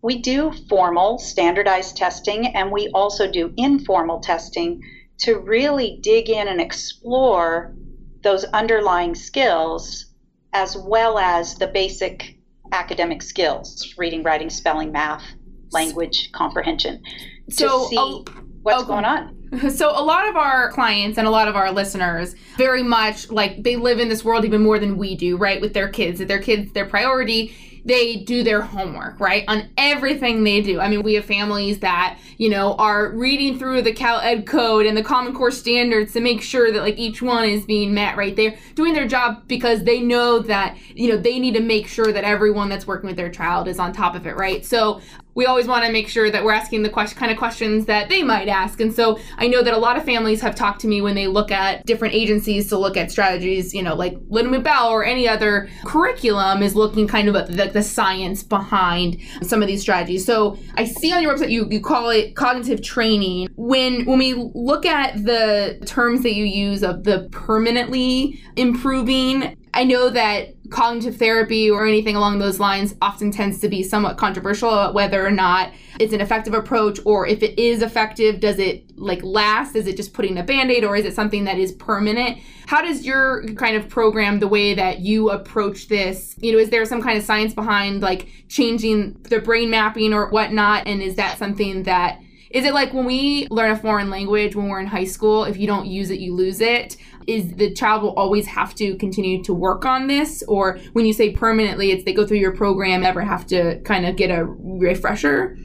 we 0.00 0.22
do 0.22 0.50
formal, 0.70 1.18
standardized 1.18 1.98
testing, 1.98 2.46
and 2.56 2.72
we 2.72 2.88
also 2.94 3.30
do 3.30 3.52
informal 3.58 4.20
testing 4.20 4.80
to 5.18 5.38
really 5.38 5.98
dig 6.02 6.30
in 6.30 6.48
and 6.48 6.58
explore 6.58 7.76
those 8.22 8.44
underlying 8.44 9.14
skills 9.14 10.06
as 10.54 10.74
well 10.74 11.18
as 11.18 11.56
the 11.56 11.66
basic 11.66 12.38
academic 12.72 13.20
skills 13.20 13.94
reading, 13.98 14.22
writing, 14.22 14.48
spelling, 14.48 14.90
math, 14.90 15.22
language 15.70 16.30
comprehension 16.32 17.02
so, 17.50 17.66
to 17.68 17.88
see 17.90 17.96
oh, 17.98 18.24
what's 18.62 18.78
oh, 18.78 18.84
okay. 18.84 18.88
going 18.88 19.04
on. 19.04 19.35
So 19.70 19.90
a 19.90 20.02
lot 20.02 20.28
of 20.28 20.36
our 20.36 20.70
clients 20.72 21.18
and 21.18 21.26
a 21.26 21.30
lot 21.30 21.48
of 21.48 21.56
our 21.56 21.70
listeners 21.70 22.34
very 22.56 22.82
much 22.82 23.30
like 23.30 23.62
they 23.62 23.76
live 23.76 23.98
in 23.98 24.08
this 24.08 24.24
world 24.24 24.44
even 24.44 24.62
more 24.62 24.78
than 24.78 24.96
we 24.96 25.16
do, 25.16 25.36
right? 25.36 25.60
With 25.60 25.74
their 25.74 25.88
kids, 25.88 26.18
that 26.18 26.28
their 26.28 26.40
kids 26.40 26.72
their 26.72 26.86
priority 26.86 27.54
they 27.86 28.16
do 28.16 28.42
their 28.42 28.62
homework, 28.62 29.20
right? 29.20 29.44
On 29.46 29.68
everything 29.78 30.42
they 30.42 30.60
do. 30.60 30.80
I 30.80 30.88
mean, 30.88 31.04
we 31.04 31.14
have 31.14 31.24
families 31.24 31.78
that, 31.78 32.18
you 32.36 32.50
know, 32.50 32.74
are 32.74 33.10
reading 33.10 33.60
through 33.60 33.82
the 33.82 33.92
Cal 33.92 34.18
Ed 34.18 34.44
code 34.44 34.86
and 34.86 34.96
the 34.96 35.04
Common 35.04 35.32
Core 35.32 35.52
standards 35.52 36.12
to 36.14 36.20
make 36.20 36.42
sure 36.42 36.72
that 36.72 36.82
like 36.82 36.98
each 36.98 37.22
one 37.22 37.48
is 37.48 37.64
being 37.64 37.94
met, 37.94 38.16
right? 38.16 38.34
They're 38.34 38.58
doing 38.74 38.92
their 38.92 39.06
job 39.06 39.46
because 39.46 39.84
they 39.84 40.00
know 40.00 40.40
that, 40.40 40.76
you 40.94 41.08
know, 41.08 41.16
they 41.16 41.38
need 41.38 41.54
to 41.54 41.60
make 41.60 41.86
sure 41.86 42.12
that 42.12 42.24
everyone 42.24 42.68
that's 42.68 42.88
working 42.88 43.06
with 43.06 43.16
their 43.16 43.30
child 43.30 43.68
is 43.68 43.78
on 43.78 43.92
top 43.92 44.16
of 44.16 44.26
it, 44.26 44.36
right? 44.36 44.66
So 44.66 45.00
we 45.36 45.44
always 45.44 45.66
want 45.66 45.84
to 45.84 45.92
make 45.92 46.08
sure 46.08 46.30
that 46.30 46.42
we're 46.42 46.52
asking 46.52 46.82
the 46.82 46.88
question, 46.88 47.18
kind 47.18 47.30
of 47.30 47.36
questions 47.36 47.84
that 47.84 48.08
they 48.08 48.22
might 48.22 48.48
ask. 48.48 48.80
And 48.80 48.92
so 48.92 49.18
I 49.36 49.46
know 49.46 49.62
that 49.62 49.74
a 49.74 49.78
lot 49.78 49.98
of 49.98 50.04
families 50.04 50.40
have 50.40 50.54
talked 50.54 50.80
to 50.80 50.88
me 50.88 51.02
when 51.02 51.14
they 51.14 51.26
look 51.26 51.50
at 51.52 51.84
different 51.84 52.14
agencies 52.14 52.70
to 52.70 52.78
look 52.78 52.96
at 52.96 53.10
strategies, 53.10 53.74
you 53.74 53.82
know, 53.82 53.94
like 53.94 54.14
Lindamood-Bell 54.30 54.88
or 54.88 55.04
any 55.04 55.28
other 55.28 55.68
curriculum 55.84 56.62
is 56.62 56.74
looking 56.74 57.06
kind 57.06 57.28
of 57.28 57.36
at 57.36 57.48
the, 57.48 57.66
the 57.66 57.82
science 57.82 58.42
behind 58.42 59.18
some 59.42 59.60
of 59.60 59.68
these 59.68 59.82
strategies. 59.82 60.24
So 60.24 60.58
I 60.74 60.84
see 60.84 61.12
on 61.12 61.22
your 61.22 61.36
website 61.36 61.50
you, 61.50 61.68
you 61.70 61.80
call 61.80 62.08
it 62.08 62.34
cognitive 62.34 62.82
training. 62.82 63.48
When 63.56 64.06
when 64.06 64.18
we 64.18 64.32
look 64.32 64.86
at 64.86 65.22
the 65.22 65.78
terms 65.84 66.22
that 66.22 66.34
you 66.34 66.44
use 66.44 66.82
of 66.82 67.04
the 67.04 67.28
permanently 67.30 68.40
improving 68.56 69.56
I 69.76 69.84
know 69.84 70.08
that 70.08 70.54
cognitive 70.70 71.18
therapy 71.18 71.70
or 71.70 71.86
anything 71.86 72.16
along 72.16 72.38
those 72.38 72.58
lines 72.58 72.94
often 73.02 73.30
tends 73.30 73.60
to 73.60 73.68
be 73.68 73.82
somewhat 73.82 74.16
controversial 74.16 74.70
about 74.70 74.94
whether 74.94 75.24
or 75.24 75.30
not 75.30 75.70
it's 76.00 76.14
an 76.14 76.22
effective 76.22 76.54
approach 76.54 76.98
or 77.04 77.26
if 77.26 77.42
it 77.42 77.58
is 77.58 77.82
effective 77.82 78.40
does 78.40 78.58
it 78.58 78.98
like 78.98 79.22
last? 79.22 79.76
Is 79.76 79.86
it 79.86 79.98
just 79.98 80.14
putting 80.14 80.38
a 80.38 80.42
band-aid 80.42 80.82
or 80.82 80.96
is 80.96 81.04
it 81.04 81.14
something 81.14 81.44
that 81.44 81.58
is 81.58 81.72
permanent? 81.72 82.38
How 82.66 82.80
does 82.80 83.04
your 83.04 83.46
kind 83.48 83.76
of 83.76 83.86
program 83.90 84.40
the 84.40 84.48
way 84.48 84.72
that 84.72 85.00
you 85.00 85.28
approach 85.28 85.88
this 85.88 86.34
you 86.38 86.52
know 86.52 86.58
is 86.58 86.70
there 86.70 86.86
some 86.86 87.02
kind 87.02 87.18
of 87.18 87.24
science 87.24 87.52
behind 87.52 88.00
like 88.00 88.28
changing 88.48 89.12
the 89.24 89.40
brain 89.40 89.68
mapping 89.68 90.14
or 90.14 90.30
whatnot? 90.30 90.86
And 90.86 91.02
is 91.02 91.16
that 91.16 91.36
something 91.36 91.82
that 91.82 92.22
is 92.48 92.64
it 92.64 92.72
like 92.72 92.94
when 92.94 93.04
we 93.04 93.46
learn 93.50 93.72
a 93.72 93.76
foreign 93.76 94.08
language 94.08 94.56
when 94.56 94.68
we're 94.68 94.80
in 94.80 94.86
high 94.86 95.04
school 95.04 95.44
if 95.44 95.58
you 95.58 95.66
don't 95.66 95.86
use 95.86 96.10
it 96.10 96.20
you 96.20 96.32
lose 96.32 96.62
it 96.62 96.96
is 97.26 97.54
the 97.54 97.72
child 97.74 98.02
will 98.02 98.14
always 98.14 98.46
have 98.46 98.74
to 98.76 98.96
continue 98.96 99.42
to 99.44 99.54
work 99.54 99.84
on 99.84 100.06
this? 100.06 100.42
Or 100.48 100.78
when 100.92 101.06
you 101.06 101.12
say 101.12 101.30
permanently 101.30 101.90
it's 101.90 102.04
they 102.04 102.12
go 102.12 102.26
through 102.26 102.38
your 102.38 102.54
program 102.54 103.04
ever 103.04 103.22
have 103.22 103.46
to 103.48 103.80
kind 103.80 104.06
of 104.06 104.16
get 104.16 104.30
a 104.30 104.44
refresher? 104.44 105.56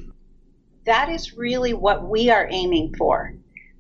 That 0.86 1.10
is 1.10 1.38
really 1.38 1.74
what 1.74 2.10
we 2.10 2.30
are 2.30 2.48
aiming 2.50 2.96
for. 2.98 3.34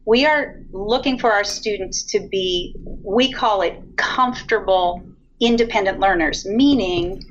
We 0.05 0.25
are 0.25 0.59
looking 0.71 1.19
for 1.19 1.31
our 1.31 1.43
students 1.43 2.03
to 2.11 2.27
be 2.27 2.75
we 3.03 3.31
call 3.31 3.61
it 3.61 3.81
comfortable 3.97 5.03
independent 5.39 5.99
learners 5.99 6.45
meaning 6.45 7.23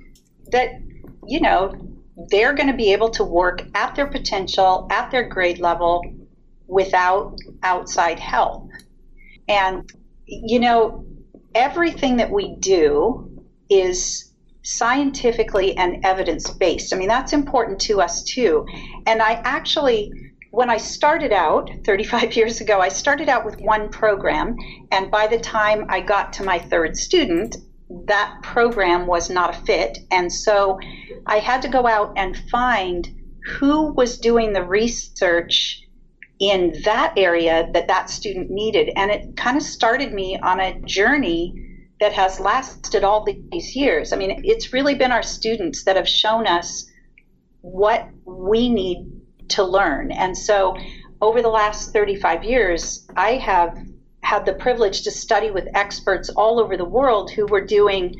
that 0.50 0.70
you 1.26 1.40
know 1.40 1.72
they're 2.28 2.54
going 2.54 2.68
to 2.68 2.76
be 2.76 2.92
able 2.92 3.10
to 3.10 3.24
work 3.24 3.62
at 3.74 3.94
their 3.94 4.06
potential 4.06 4.86
at 4.90 5.10
their 5.10 5.28
grade 5.28 5.58
level 5.58 6.02
without 6.66 7.36
outside 7.62 8.18
help. 8.18 8.68
And 9.48 9.90
you 10.30 10.60
know, 10.60 11.04
everything 11.54 12.16
that 12.16 12.30
we 12.30 12.54
do 12.56 13.44
is 13.68 14.32
scientifically 14.62 15.76
and 15.76 16.04
evidence 16.04 16.50
based. 16.50 16.94
I 16.94 16.96
mean, 16.96 17.08
that's 17.08 17.32
important 17.32 17.80
to 17.82 18.00
us 18.00 18.22
too. 18.22 18.66
And 19.06 19.20
I 19.20 19.32
actually, 19.44 20.12
when 20.50 20.70
I 20.70 20.76
started 20.76 21.32
out 21.32 21.70
35 21.84 22.36
years 22.36 22.60
ago, 22.60 22.80
I 22.80 22.88
started 22.88 23.28
out 23.28 23.44
with 23.44 23.60
one 23.60 23.88
program. 23.88 24.56
And 24.92 25.10
by 25.10 25.26
the 25.26 25.40
time 25.40 25.86
I 25.88 26.00
got 26.00 26.32
to 26.34 26.44
my 26.44 26.58
third 26.58 26.96
student, 26.96 27.56
that 28.06 28.38
program 28.42 29.06
was 29.06 29.30
not 29.30 29.50
a 29.50 29.64
fit. 29.64 29.98
And 30.12 30.32
so 30.32 30.78
I 31.26 31.38
had 31.38 31.62
to 31.62 31.68
go 31.68 31.88
out 31.88 32.12
and 32.16 32.36
find 32.50 33.08
who 33.58 33.92
was 33.94 34.18
doing 34.18 34.52
the 34.52 34.62
research 34.62 35.82
in 36.40 36.74
that 36.84 37.12
area 37.16 37.68
that 37.74 37.86
that 37.86 38.10
student 38.10 38.50
needed. 38.50 38.90
And 38.96 39.10
it 39.10 39.36
kind 39.36 39.56
of 39.56 39.62
started 39.62 40.12
me 40.12 40.38
on 40.42 40.58
a 40.58 40.80
journey 40.80 41.86
that 42.00 42.14
has 42.14 42.40
lasted 42.40 43.04
all 43.04 43.24
these 43.24 43.76
years. 43.76 44.12
I 44.12 44.16
mean, 44.16 44.40
it's 44.42 44.72
really 44.72 44.94
been 44.94 45.12
our 45.12 45.22
students 45.22 45.84
that 45.84 45.96
have 45.96 46.08
shown 46.08 46.46
us 46.46 46.90
what 47.60 48.08
we 48.24 48.70
need 48.70 49.20
to 49.48 49.62
learn. 49.62 50.10
And 50.10 50.36
so 50.36 50.74
over 51.20 51.42
the 51.42 51.48
last 51.48 51.92
35 51.92 52.42
years, 52.42 53.06
I 53.16 53.32
have 53.32 53.76
had 54.22 54.46
the 54.46 54.54
privilege 54.54 55.02
to 55.02 55.10
study 55.10 55.50
with 55.50 55.68
experts 55.74 56.30
all 56.30 56.58
over 56.58 56.76
the 56.76 56.84
world 56.86 57.30
who 57.30 57.46
were 57.46 57.64
doing 57.64 58.14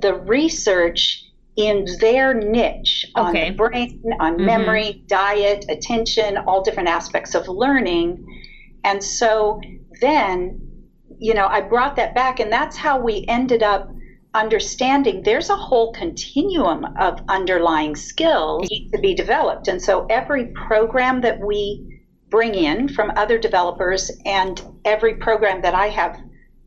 the 0.00 0.14
research 0.14 1.24
in 1.56 1.86
their 2.00 2.34
niche 2.34 3.06
on 3.14 3.30
okay. 3.30 3.50
the 3.50 3.56
brain, 3.56 4.02
on 4.20 4.34
mm-hmm. 4.34 4.46
memory, 4.46 5.04
diet, 5.06 5.64
attention, 5.68 6.36
all 6.36 6.62
different 6.62 6.88
aspects 6.88 7.34
of 7.34 7.48
learning. 7.48 8.24
And 8.84 9.02
so 9.02 9.60
then, 10.00 10.60
you 11.18 11.34
know, 11.34 11.46
I 11.46 11.60
brought 11.60 11.96
that 11.96 12.14
back, 12.14 12.40
and 12.40 12.52
that's 12.52 12.76
how 12.76 13.00
we 13.00 13.24
ended 13.28 13.62
up 13.62 13.90
understanding 14.32 15.22
there's 15.22 15.50
a 15.50 15.56
whole 15.56 15.92
continuum 15.92 16.86
of 16.98 17.20
underlying 17.28 17.96
skills 17.96 18.68
to 18.68 18.98
be 19.00 19.14
developed. 19.14 19.66
And 19.66 19.82
so 19.82 20.06
every 20.08 20.46
program 20.46 21.20
that 21.22 21.40
we 21.40 22.00
bring 22.28 22.54
in 22.54 22.88
from 22.88 23.10
other 23.16 23.38
developers 23.38 24.10
and 24.24 24.62
every 24.84 25.14
program 25.14 25.62
that 25.62 25.74
I 25.74 25.88
have 25.88 26.16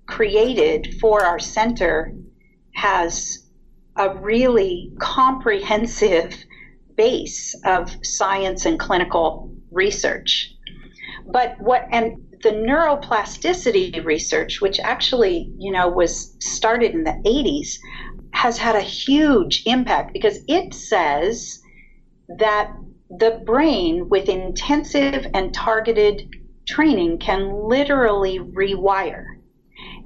created 0.07 0.95
for 0.99 1.23
our 1.23 1.39
center 1.39 2.13
has 2.75 3.42
a 3.95 4.15
really 4.15 4.91
comprehensive 4.99 6.33
base 6.95 7.55
of 7.65 7.95
science 8.03 8.65
and 8.65 8.79
clinical 8.79 9.51
research. 9.71 10.53
But 11.25 11.55
what 11.59 11.87
and 11.91 12.17
the 12.43 12.49
neuroplasticity 12.49 14.03
research, 14.03 14.59
which 14.61 14.79
actually, 14.79 15.51
you 15.57 15.71
know, 15.71 15.87
was 15.87 16.35
started 16.39 16.91
in 16.91 17.03
the 17.03 17.21
80s, 17.25 17.77
has 18.33 18.57
had 18.57 18.75
a 18.75 18.81
huge 18.81 19.63
impact 19.65 20.11
because 20.11 20.39
it 20.47 20.73
says 20.73 21.61
that 22.37 22.73
the 23.09 23.41
brain 23.45 24.09
with 24.09 24.27
intensive 24.27 25.27
and 25.33 25.53
targeted 25.53 26.29
training 26.67 27.19
can 27.19 27.69
literally 27.69 28.39
rewire. 28.39 29.25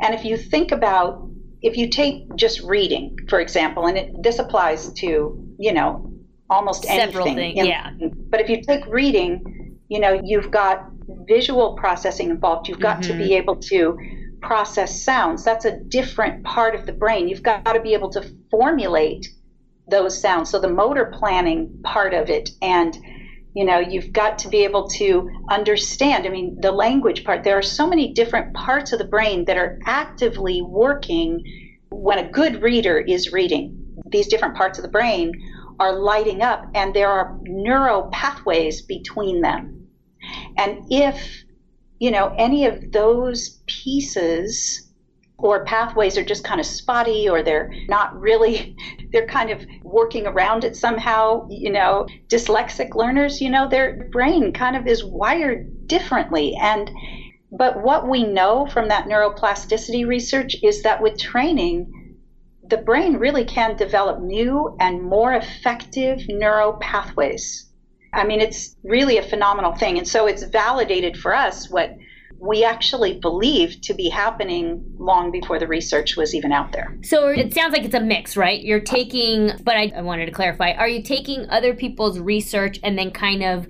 And 0.01 0.13
if 0.13 0.25
you 0.25 0.37
think 0.37 0.71
about 0.71 1.26
if 1.61 1.77
you 1.77 1.89
take 1.89 2.35
just 2.35 2.61
reading, 2.61 3.17
for 3.29 3.39
example, 3.39 3.87
and 3.87 3.97
it, 3.97 4.23
this 4.23 4.39
applies 4.39 4.91
to, 4.93 5.55
you 5.57 5.73
know, 5.73 6.11
almost 6.49 6.83
Several 6.83 7.27
anything. 7.27 7.55
Things, 7.55 7.67
yeah. 7.67 7.91
But 8.29 8.41
if 8.41 8.49
you 8.49 8.61
take 8.61 8.85
reading, 8.87 9.77
you 9.89 9.99
know, 9.99 10.19
you've 10.23 10.51
got 10.51 10.89
visual 11.27 11.75
processing 11.75 12.29
involved. 12.29 12.67
You've 12.67 12.79
got 12.79 13.01
mm-hmm. 13.01 13.11
to 13.11 13.17
be 13.17 13.23
mm-hmm. 13.25 13.33
able 13.33 13.55
to 13.55 13.97
process 14.41 15.01
sounds. 15.01 15.43
That's 15.43 15.65
a 15.65 15.79
different 15.79 16.43
part 16.43 16.75
of 16.75 16.85
the 16.85 16.93
brain. 16.93 17.27
You've 17.27 17.43
got 17.43 17.65
to 17.65 17.81
be 17.81 17.93
able 17.93 18.09
to 18.11 18.23
formulate 18.51 19.27
those 19.89 20.19
sounds. 20.19 20.49
So 20.49 20.59
the 20.59 20.69
motor 20.69 21.13
planning 21.17 21.79
part 21.83 22.13
of 22.13 22.29
it 22.29 22.51
and 22.61 22.97
you 23.57 23.65
know 23.65 23.79
you've 23.79 24.13
got 24.13 24.37
to 24.37 24.49
be 24.49 24.63
able 24.63 24.87
to 24.87 25.31
understand 25.49 26.27
i 26.27 26.29
mean 26.29 26.55
the 26.61 26.71
language 26.71 27.23
part. 27.23 27.43
There 27.43 27.57
are 27.57 27.63
so 27.63 27.87
many 27.87 28.13
different 28.13 28.53
parts 28.53 28.93
of 28.93 28.99
the 28.99 29.05
brain 29.05 29.45
that 29.45 29.57
are 29.57 29.79
actively 29.85 30.61
working 30.61 31.43
when 31.89 32.19
a 32.19 32.29
good 32.29 32.61
reader 32.61 32.99
is 32.99 33.33
reading. 33.33 33.75
These 34.11 34.27
different 34.27 34.55
parts 34.55 34.77
of 34.77 34.83
the 34.83 34.91
brain 34.91 35.31
are 35.79 35.99
lighting 35.99 36.43
up 36.43 36.65
and 36.75 36.93
there 36.93 37.09
are 37.09 37.39
neural 37.43 38.09
pathways 38.11 38.83
between 38.83 39.41
them. 39.41 39.87
And 40.55 40.83
if 40.91 41.43
you 41.99 42.11
know 42.11 42.33
any 42.37 42.67
of 42.67 42.91
those 42.91 43.59
pieces 43.65 44.86
or 45.39 45.65
pathways 45.65 46.17
are 46.17 46.23
just 46.23 46.43
kind 46.43 46.59
of 46.59 46.65
spotty 46.65 47.29
or 47.29 47.43
they're 47.43 47.71
not 47.89 48.19
really 48.19 48.75
they're 49.11 49.27
kind 49.27 49.49
of 49.51 49.65
working 49.83 50.27
around 50.27 50.63
it 50.63 50.75
somehow 50.75 51.47
you 51.49 51.71
know 51.71 52.07
dyslexic 52.29 52.95
learners 52.95 53.41
you 53.41 53.49
know 53.49 53.67
their 53.69 54.09
brain 54.11 54.51
kind 54.53 54.75
of 54.75 54.87
is 54.87 55.03
wired 55.03 55.87
differently 55.87 56.55
and 56.61 56.89
But 57.51 57.81
what 57.83 58.07
we 58.09 58.23
know 58.23 58.67
from 58.67 58.89
that 58.89 59.05
neuroplasticity 59.07 60.05
research 60.07 60.55
is 60.63 60.83
that 60.83 61.01
with 61.01 61.17
training, 61.19 62.17
the 62.67 62.77
brain 62.77 63.17
really 63.17 63.45
can 63.45 63.77
develop 63.77 64.21
new 64.21 64.75
and 64.79 65.01
more 65.03 65.33
effective 65.33 66.19
neural 66.27 66.73
pathways. 66.73 67.65
I 68.13 68.25
mean, 68.25 68.41
it's 68.41 68.75
really 68.83 69.17
a 69.17 69.23
phenomenal 69.23 69.73
thing. 69.75 69.97
And 69.97 70.07
so 70.07 70.27
it's 70.27 70.43
validated 70.43 71.17
for 71.17 71.33
us 71.33 71.69
what 71.69 71.91
we 72.39 72.63
actually 72.63 73.19
believed 73.19 73.83
to 73.83 73.93
be 73.93 74.09
happening 74.09 74.83
long 74.97 75.31
before 75.31 75.59
the 75.59 75.67
research 75.67 76.15
was 76.15 76.35
even 76.35 76.51
out 76.51 76.71
there. 76.71 76.97
So 77.03 77.29
it 77.29 77.53
sounds 77.53 77.73
like 77.73 77.83
it's 77.83 77.95
a 77.95 77.99
mix, 77.99 78.37
right? 78.37 78.61
You're 78.61 78.79
taking, 78.79 79.51
but 79.63 79.75
I, 79.75 79.91
I 79.95 80.01
wanted 80.01 80.27
to 80.27 80.31
clarify 80.31 80.71
are 80.73 80.87
you 80.87 81.01
taking 81.01 81.49
other 81.49 81.73
people's 81.73 82.19
research 82.19 82.79
and 82.83 82.97
then 82.97 83.11
kind 83.11 83.43
of 83.43 83.67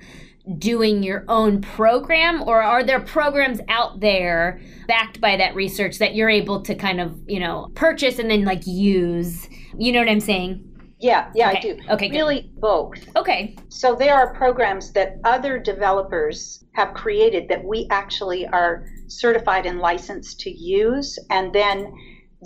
doing 0.57 1.03
your 1.03 1.25
own 1.27 1.61
program 1.61 2.41
or 2.43 2.61
are 2.61 2.83
there 2.83 3.01
programs 3.01 3.59
out 3.67 3.99
there 3.99 4.61
backed 4.87 5.19
by 5.19 5.35
that 5.35 5.53
research 5.55 5.97
that 5.97 6.15
you're 6.15 6.29
able 6.29 6.61
to 6.61 6.73
kind 6.73 7.01
of 7.01 7.19
you 7.27 7.39
know 7.39 7.69
purchase 7.75 8.17
and 8.17 8.31
then 8.31 8.45
like 8.45 8.65
use 8.65 9.49
you 9.77 9.91
know 9.91 9.99
what 9.99 10.07
i'm 10.07 10.21
saying 10.21 10.63
yeah 10.99 11.31
yeah 11.35 11.49
okay. 11.49 11.57
i 11.57 11.61
do 11.61 11.79
okay 11.89 12.09
really 12.09 12.41
good. 12.41 12.61
both 12.61 13.15
okay 13.15 13.55
so 13.69 13.95
there 13.95 14.15
are 14.15 14.33
programs 14.33 14.91
that 14.93 15.17
other 15.23 15.59
developers 15.59 16.63
have 16.73 16.93
created 16.93 17.47
that 17.49 17.63
we 17.63 17.87
actually 17.91 18.47
are 18.47 18.85
certified 19.07 19.65
and 19.65 19.79
licensed 19.79 20.39
to 20.39 20.49
use 20.49 21.19
and 21.29 21.53
then 21.53 21.93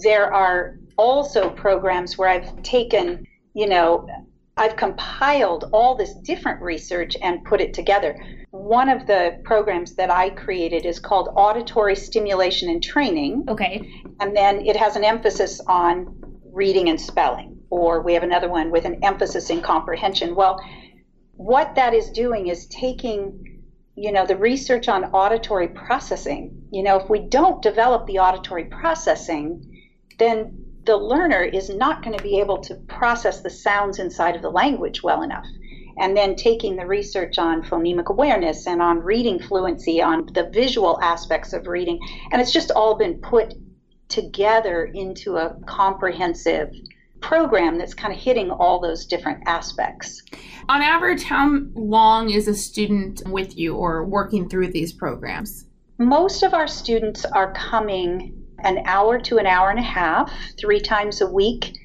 there 0.03 0.33
are 0.33 0.79
also 0.97 1.49
programs 1.49 2.17
where 2.17 2.29
i've 2.29 2.61
taken 2.63 3.25
you 3.53 3.67
know 3.67 4.07
I've 4.57 4.75
compiled 4.75 5.69
all 5.71 5.95
this 5.95 6.13
different 6.23 6.61
research 6.61 7.15
and 7.21 7.43
put 7.45 7.61
it 7.61 7.73
together. 7.73 8.15
One 8.51 8.89
of 8.89 9.07
the 9.07 9.39
programs 9.43 9.95
that 9.95 10.11
I 10.11 10.29
created 10.29 10.85
is 10.85 10.99
called 10.99 11.29
Auditory 11.35 11.95
Stimulation 11.95 12.69
and 12.69 12.83
Training. 12.83 13.45
Okay. 13.47 14.03
And 14.19 14.35
then 14.35 14.65
it 14.65 14.75
has 14.75 14.95
an 14.95 15.03
emphasis 15.03 15.61
on 15.67 16.15
reading 16.51 16.89
and 16.89 16.99
spelling. 16.99 17.60
Or 17.71 18.01
we 18.01 18.13
have 18.13 18.21
another 18.21 18.49
one 18.49 18.69
with 18.69 18.85
an 18.85 19.03
emphasis 19.03 19.49
in 19.49 19.61
comprehension. 19.61 20.35
Well, 20.35 20.61
what 21.31 21.73
that 21.75 21.93
is 21.95 22.11
doing 22.11 22.47
is 22.47 22.67
taking, 22.67 23.63
you 23.95 24.11
know, 24.11 24.27
the 24.27 24.35
research 24.35 24.87
on 24.87 25.05
auditory 25.05 25.69
processing. 25.69 26.67
You 26.71 26.83
know, 26.83 26.99
if 26.99 27.09
we 27.09 27.19
don't 27.19 27.63
develop 27.63 28.05
the 28.05 28.19
auditory 28.19 28.65
processing, 28.65 29.87
then 30.19 30.65
the 30.85 30.97
learner 30.97 31.41
is 31.41 31.69
not 31.69 32.03
going 32.03 32.17
to 32.17 32.23
be 32.23 32.39
able 32.39 32.59
to 32.63 32.75
process 32.87 33.41
the 33.41 33.49
sounds 33.49 33.99
inside 33.99 34.35
of 34.35 34.41
the 34.41 34.49
language 34.49 35.01
well 35.01 35.21
enough. 35.21 35.45
And 35.97 36.15
then 36.15 36.35
taking 36.35 36.75
the 36.75 36.85
research 36.85 37.37
on 37.37 37.63
phonemic 37.63 38.07
awareness 38.07 38.67
and 38.67 38.81
on 38.81 38.99
reading 38.99 39.39
fluency, 39.39 40.01
on 40.01 40.27
the 40.33 40.49
visual 40.51 40.99
aspects 41.01 41.53
of 41.53 41.67
reading, 41.67 41.99
and 42.31 42.41
it's 42.41 42.51
just 42.51 42.71
all 42.71 42.95
been 42.95 43.19
put 43.19 43.53
together 44.09 44.85
into 44.93 45.37
a 45.37 45.55
comprehensive 45.65 46.73
program 47.21 47.77
that's 47.77 47.93
kind 47.93 48.13
of 48.13 48.19
hitting 48.19 48.51
all 48.51 48.79
those 48.79 49.05
different 49.05 49.43
aspects. 49.47 50.21
On 50.67 50.81
average, 50.81 51.23
how 51.23 51.59
long 51.75 52.29
is 52.29 52.47
a 52.47 52.53
student 52.53 53.21
with 53.27 53.57
you 53.57 53.75
or 53.75 54.03
working 54.05 54.49
through 54.49 54.71
these 54.71 54.91
programs? 54.91 55.65
Most 55.97 56.43
of 56.43 56.53
our 56.53 56.67
students 56.67 57.25
are 57.25 57.53
coming 57.53 58.37
an 58.59 58.79
hour 58.85 59.19
to 59.19 59.37
an 59.37 59.47
hour 59.47 59.69
and 59.69 59.79
a 59.79 59.83
half, 59.83 60.31
three 60.59 60.79
times 60.79 61.21
a 61.21 61.27
week, 61.27 61.77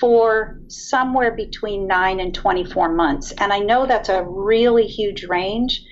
for 0.00 0.60
somewhere 0.68 1.34
between 1.34 1.86
9 1.86 2.20
and 2.20 2.34
24 2.34 2.94
months. 2.94 3.32
And 3.32 3.52
I 3.52 3.58
know 3.60 3.86
that's 3.86 4.08
a 4.08 4.24
really 4.24 4.86
huge 4.86 5.24
range, 5.24 5.82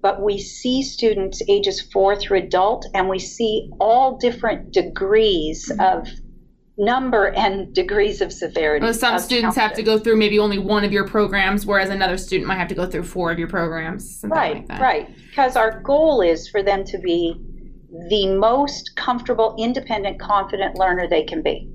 but 0.00 0.20
we 0.20 0.38
see 0.38 0.82
students 0.82 1.40
ages 1.48 1.80
4 1.80 2.16
through 2.16 2.38
adult, 2.38 2.86
and 2.92 3.08
we 3.08 3.18
see 3.18 3.70
all 3.78 4.18
different 4.18 4.72
degrees 4.72 5.70
of 5.78 6.08
number 6.78 7.28
and 7.28 7.74
degrees 7.74 8.20
of 8.20 8.32
severity. 8.32 8.84
Well, 8.84 8.94
some 8.94 9.14
of 9.14 9.20
students 9.20 9.56
have 9.56 9.74
to 9.74 9.82
go 9.82 9.98
through 9.98 10.16
maybe 10.16 10.38
only 10.38 10.58
one 10.58 10.84
of 10.84 10.92
your 10.92 11.06
programs, 11.06 11.66
whereas 11.66 11.90
another 11.90 12.16
student 12.16 12.48
might 12.48 12.56
have 12.56 12.68
to 12.68 12.74
go 12.74 12.86
through 12.86 13.04
four 13.04 13.30
of 13.30 13.38
your 13.38 13.48
programs. 13.48 14.20
Right, 14.24 14.68
like 14.68 14.80
right. 14.80 15.16
Because 15.28 15.56
our 15.56 15.80
goal 15.80 16.22
is 16.22 16.48
for 16.48 16.62
them 16.62 16.84
to 16.84 16.98
be 16.98 17.34
the 18.08 18.34
most 18.34 18.96
comfortable, 18.96 19.54
independent, 19.58 20.18
confident 20.18 20.78
learner 20.78 21.06
they 21.08 21.24
can 21.24 21.42
be. 21.42 21.68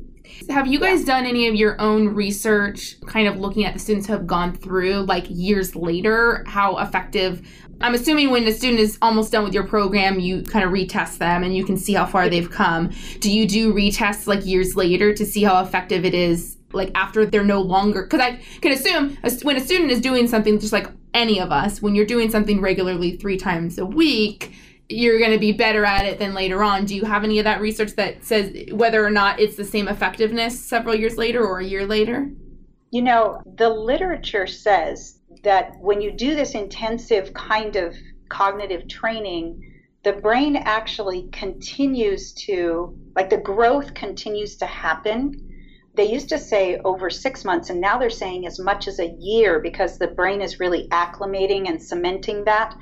Have 0.49 0.67
you 0.67 0.79
guys 0.79 1.05
done 1.05 1.25
any 1.25 1.47
of 1.47 1.55
your 1.55 1.79
own 1.79 2.10
research, 2.10 2.99
kind 3.05 3.27
of 3.27 3.38
looking 3.38 3.65
at 3.65 3.73
the 3.73 3.79
students 3.79 4.07
who 4.07 4.13
have 4.13 4.27
gone 4.27 4.53
through, 4.53 5.03
like 5.03 5.25
years 5.29 5.75
later, 5.75 6.43
how 6.47 6.77
effective? 6.79 7.47
I'm 7.79 7.93
assuming 7.93 8.31
when 8.31 8.47
a 8.47 8.51
student 8.51 8.79
is 8.79 8.97
almost 9.01 9.31
done 9.31 9.43
with 9.43 9.53
your 9.53 9.67
program, 9.67 10.19
you 10.19 10.41
kind 10.41 10.65
of 10.65 10.71
retest 10.71 11.19
them 11.19 11.43
and 11.43 11.55
you 11.55 11.63
can 11.63 11.77
see 11.77 11.93
how 11.93 12.05
far 12.05 12.27
they've 12.27 12.49
come. 12.49 12.91
Do 13.19 13.31
you 13.31 13.47
do 13.47 13.73
retests 13.73 14.25
like 14.25 14.45
years 14.45 14.75
later 14.75 15.13
to 15.13 15.25
see 15.25 15.43
how 15.43 15.61
effective 15.63 16.03
it 16.03 16.15
is, 16.15 16.57
like 16.73 16.91
after 16.95 17.25
they're 17.25 17.43
no 17.43 17.61
longer? 17.61 18.03
Because 18.03 18.21
I 18.21 18.41
can 18.61 18.71
assume 18.71 19.17
when 19.43 19.57
a 19.57 19.59
student 19.59 19.91
is 19.91 20.01
doing 20.01 20.27
something 20.27 20.59
just 20.59 20.73
like 20.73 20.87
any 21.13 21.39
of 21.39 21.51
us, 21.51 21.81
when 21.81 21.93
you're 21.93 22.05
doing 22.05 22.31
something 22.31 22.61
regularly 22.61 23.15
three 23.17 23.37
times 23.37 23.77
a 23.77 23.85
week, 23.85 24.53
you're 24.89 25.19
going 25.19 25.31
to 25.31 25.39
be 25.39 25.51
better 25.51 25.85
at 25.85 26.05
it 26.05 26.17
than 26.17 26.33
later 26.33 26.63
on. 26.63 26.85
Do 26.85 26.95
you 26.95 27.05
have 27.05 27.23
any 27.23 27.39
of 27.39 27.43
that 27.43 27.61
research 27.61 27.91
that 27.97 28.23
says 28.23 28.55
whether 28.71 29.05
or 29.05 29.11
not 29.11 29.39
it's 29.39 29.55
the 29.55 29.65
same 29.65 29.87
effectiveness 29.87 30.59
several 30.59 30.95
years 30.95 31.17
later 31.17 31.45
or 31.45 31.59
a 31.59 31.65
year 31.65 31.85
later? 31.85 32.31
You 32.89 33.01
know, 33.01 33.41
the 33.45 33.69
literature 33.69 34.47
says 34.47 35.16
that 35.43 35.73
when 35.80 36.02
you 36.02 36.12
do 36.12 36.36
this 36.36 36.54
intensive 36.56 37.34
kind 37.34 37.76
of 37.76 37.95
cognitive 38.30 38.88
training, 38.88 39.63
the 40.04 40.13
brain 40.13 40.56
actually 40.56 41.30
continues 41.32 42.34
to, 42.34 42.97
like 43.15 43.30
the 43.30 43.38
growth 43.38 43.93
continues 43.93 44.58
to 44.58 44.65
happen. 44.65 45.43
They 45.95 46.12
used 46.12 46.30
to 46.30 46.38
say 46.38 46.78
over 46.78 47.10
six 47.10 47.43
months, 47.43 47.69
and 47.69 47.82
now 47.82 47.97
they're 47.97 48.10
saying 48.10 48.45
as 48.45 48.60
much 48.60 48.88
as 48.88 49.00
a 49.00 49.15
year 49.19 49.60
because 49.60 49.97
the 49.97 50.08
brain 50.08 50.41
is 50.41 50.60
really 50.60 50.88
acclimating 50.89 51.67
and 51.67 51.82
cementing 51.82 52.43
that 52.45 52.76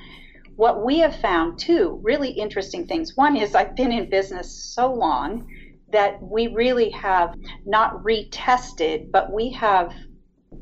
what 0.56 0.86
we 0.86 1.00
have 1.00 1.15
found 1.15 1.60
two 1.60 2.00
really 2.02 2.30
interesting 2.30 2.88
things. 2.88 3.15
One 3.15 3.36
is 3.36 3.56
I've 3.56 3.76
been 3.76 3.91
in 3.91 4.10
business 4.10 4.74
so 4.74 4.94
long 4.94 5.48
that 5.91 6.22
we 6.22 6.48
really 6.48 6.89
have 6.91 7.36
not 7.65 8.04
retested, 8.04 9.12
but 9.12 9.32
we 9.32 9.52
have 9.52 9.94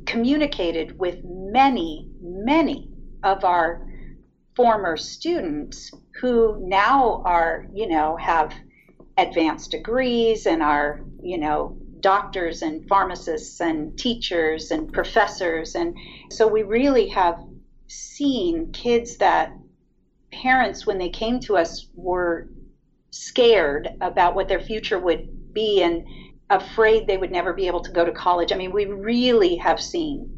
communicated 0.06 0.98
with 0.98 1.24
many, 1.24 2.08
many 2.22 2.90
of 3.24 3.44
our 3.44 3.86
former 4.56 4.98
students 4.98 5.92
who 6.20 6.58
now 6.62 7.22
are, 7.26 7.66
you 7.74 7.88
know, 7.88 8.16
have 8.18 8.54
advanced 9.18 9.72
degrees 9.72 10.46
and 10.46 10.62
are, 10.62 11.02
you 11.22 11.38
know, 11.38 11.78
doctors 12.00 12.62
and 12.62 12.88
pharmacists 12.88 13.62
and 13.62 13.98
teachers 13.98 14.72
and 14.72 14.92
professors. 14.92 15.76
And 15.76 15.98
so 16.30 16.48
we 16.48 16.64
really 16.64 17.08
have 17.08 17.40
seen 17.88 18.72
kids 18.72 19.18
that 19.18 19.54
parents, 20.32 20.86
when 20.86 20.98
they 20.98 21.10
came 21.10 21.40
to 21.42 21.58
us, 21.58 21.88
were 21.96 22.48
scared 23.12 23.90
about 24.02 24.36
what 24.36 24.48
their 24.48 24.60
future 24.60 25.00
would 25.00 25.54
be 25.54 25.82
and 25.82 26.06
afraid 26.62 27.08
they 27.08 27.18
would 27.18 27.32
never 27.32 27.54
be 27.54 27.68
able 27.68 27.84
to 27.84 27.92
go 27.92 28.06
to 28.06 28.12
college. 28.12 28.52
I 28.52 28.56
mean, 28.56 28.72
we 28.72 28.86
really 28.86 29.56
have 29.58 29.82
seen 29.82 30.30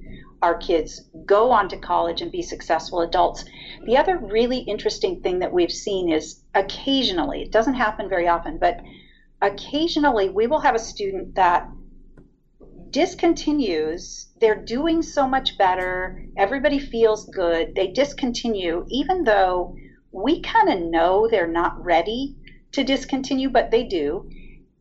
our 0.41 0.57
kids 0.57 1.09
go 1.25 1.51
on 1.51 1.69
to 1.69 1.77
college 1.77 2.21
and 2.21 2.31
be 2.31 2.41
successful 2.41 3.01
adults. 3.01 3.45
The 3.85 3.97
other 3.97 4.17
really 4.17 4.59
interesting 4.59 5.21
thing 5.21 5.39
that 5.39 5.51
we've 5.51 5.71
seen 5.71 6.11
is 6.11 6.43
occasionally, 6.53 7.41
it 7.43 7.51
doesn't 7.51 7.73
happen 7.73 8.09
very 8.09 8.27
often, 8.27 8.57
but 8.59 8.79
occasionally 9.41 10.29
we 10.29 10.47
will 10.47 10.59
have 10.59 10.75
a 10.75 10.79
student 10.79 11.35
that 11.35 11.67
discontinues. 12.91 14.27
They're 14.39 14.63
doing 14.63 15.01
so 15.01 15.27
much 15.27 15.57
better. 15.57 16.23
Everybody 16.37 16.79
feels 16.79 17.25
good. 17.29 17.75
They 17.75 17.87
discontinue, 17.87 18.85
even 18.89 19.23
though 19.23 19.75
we 20.11 20.41
kind 20.41 20.69
of 20.69 20.79
know 20.79 21.27
they're 21.29 21.47
not 21.47 21.83
ready 21.83 22.35
to 22.71 22.83
discontinue, 22.83 23.49
but 23.49 23.71
they 23.71 23.83
do. 23.83 24.29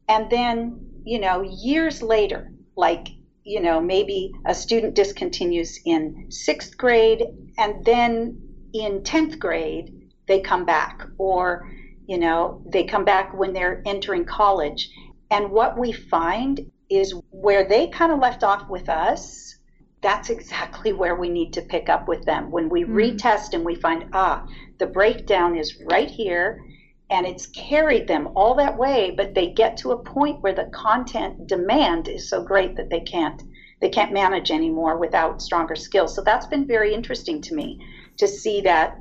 And 0.09 0.31
then, 0.31 0.93
you 1.05 1.21
know, 1.21 1.43
years 1.43 2.03
later, 2.03 2.51
like, 2.77 3.09
you 3.45 3.61
know, 3.61 3.81
maybe 3.81 4.33
a 4.47 4.55
student 4.55 4.97
discontinues 4.97 5.77
in 5.85 6.27
sixth 6.31 6.77
grade 6.77 7.23
and 7.59 7.85
then 7.85 8.40
in 8.73 9.03
10th 9.03 9.38
grade, 9.38 10.11
they 10.27 10.40
come 10.40 10.64
back, 10.64 11.07
or, 11.19 11.71
you 12.07 12.19
know, 12.19 12.62
they 12.73 12.85
come 12.85 13.05
back 13.05 13.33
when 13.38 13.53
they're 13.53 13.83
entering 13.87 14.25
college. 14.25 14.90
And 15.31 15.51
what 15.51 15.79
we 15.79 15.93
find 15.93 16.71
is 16.90 17.14
where 17.31 17.69
they 17.69 17.88
kind 17.88 18.11
of 18.11 18.19
left 18.19 18.43
off 18.43 18.69
with 18.69 18.88
us, 18.88 19.59
that's 20.03 20.31
exactly 20.31 20.93
where 21.01 21.14
we 21.14 21.29
need 21.29 21.53
to 21.53 21.62
pick 21.62 21.88
up 21.88 22.09
with 22.09 22.25
them. 22.25 22.51
When 22.51 22.69
we 22.69 22.85
mm. 22.85 22.90
retest 22.90 23.53
and 23.53 23.64
we 23.64 23.75
find, 23.75 24.07
ah, 24.12 24.47
the 24.79 24.87
breakdown 24.87 25.57
is 25.57 25.81
right 25.85 26.11
here 26.11 26.64
and 27.11 27.27
it's 27.27 27.47
carried 27.47 28.07
them 28.09 28.29
all 28.35 28.55
that 28.55 28.77
way 28.77 29.12
but 29.17 29.35
they 29.35 29.51
get 29.51 29.77
to 29.77 29.93
a 29.93 30.03
point 30.03 30.43
where 30.43 30.55
the 30.55 30.71
content 30.73 31.47
demand 31.47 32.09
is 32.09 32.29
so 32.29 32.43
great 32.43 32.77
that 32.77 32.90
they 32.90 33.01
can't 33.01 33.43
they 33.81 33.88
can't 33.88 34.12
manage 34.12 34.51
anymore 34.51 34.97
without 34.97 35.43
stronger 35.43 35.77
skills 35.77 36.14
so 36.14 36.23
that's 36.23 36.47
been 36.47 36.67
very 36.67 36.95
interesting 36.95 37.40
to 37.40 37.55
me 37.55 37.79
to 38.17 38.27
see 38.27 38.61
that 38.61 38.97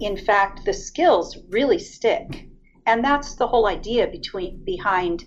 in 0.00 0.16
fact, 0.16 0.64
the 0.64 0.72
skills 0.72 1.38
really 1.48 1.78
stick. 1.78 2.46
And 2.86 3.02
that's 3.02 3.34
the 3.34 3.46
whole 3.46 3.66
idea 3.66 4.06
between 4.06 4.62
behind 4.64 5.24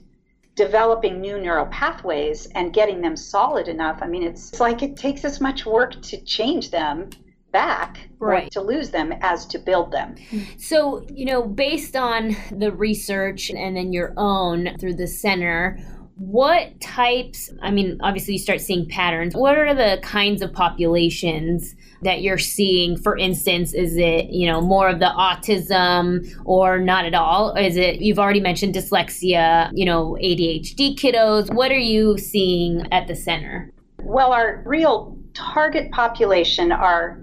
developing 0.56 1.20
new 1.20 1.40
neural 1.40 1.66
pathways 1.68 2.46
and 2.48 2.74
getting 2.74 3.02
them 3.02 3.16
solid 3.16 3.68
enough. 3.68 4.00
I 4.02 4.08
mean, 4.08 4.24
it's, 4.24 4.50
it's 4.50 4.60
like 4.60 4.84
it 4.84 4.98
takes 4.98 5.26
as 5.26 5.42
much 5.42 5.66
work 5.66 6.02
to 6.04 6.22
change 6.22 6.72
them 6.72 7.10
back 7.52 8.10
right. 8.20 8.52
to 8.52 8.62
lose 8.62 8.92
them 8.92 9.14
as 9.22 9.46
to 9.48 9.60
build 9.60 9.92
them. 9.92 10.16
So, 10.58 11.06
you 11.10 11.26
know, 11.26 11.44
based 11.44 11.96
on 11.96 12.36
the 12.52 12.72
research 12.72 13.50
and 13.50 13.76
then 13.76 13.94
your 13.94 14.14
own 14.18 14.78
through 14.80 14.96
the 14.96 15.08
center, 15.08 15.80
what 16.20 16.80
types, 16.82 17.50
I 17.62 17.72
mean, 17.72 17.98
obviously 18.02 18.34
you 18.34 18.40
start 18.40 18.60
seeing 18.60 18.88
patterns. 18.90 19.36
What 19.36 19.58
are 19.58 19.74
the 19.74 20.00
kinds 20.04 20.42
of 20.42 20.52
populations 20.52 21.76
that 22.02 22.22
you're 22.22 22.38
seeing? 22.38 22.98
For 22.98 23.18
instance, 23.18 23.74
is 23.74 23.96
it, 23.96 24.26
you 24.26 24.46
know, 24.46 24.60
more 24.60 24.90
of 24.90 25.00
the 25.00 25.06
autism 25.06 26.30
or 26.44 26.78
not 26.78 27.06
at 27.06 27.14
all? 27.14 27.56
Is 27.56 27.78
it, 27.78 28.02
you've 28.02 28.20
already 28.20 28.42
mentioned 28.42 28.76
dyslexia, 28.76 29.72
you 29.74 29.86
know, 29.86 30.18
ADHD 30.22 30.98
kiddos. 30.98 31.54
What 31.54 31.72
are 31.72 31.80
you 31.80 32.18
seeing 32.18 32.86
at 32.92 33.08
the 33.08 33.16
center? 33.16 33.72
Well, 34.04 34.34
our 34.34 34.62
real 34.66 35.18
target 35.34 35.90
population 35.92 36.74
are 36.74 37.22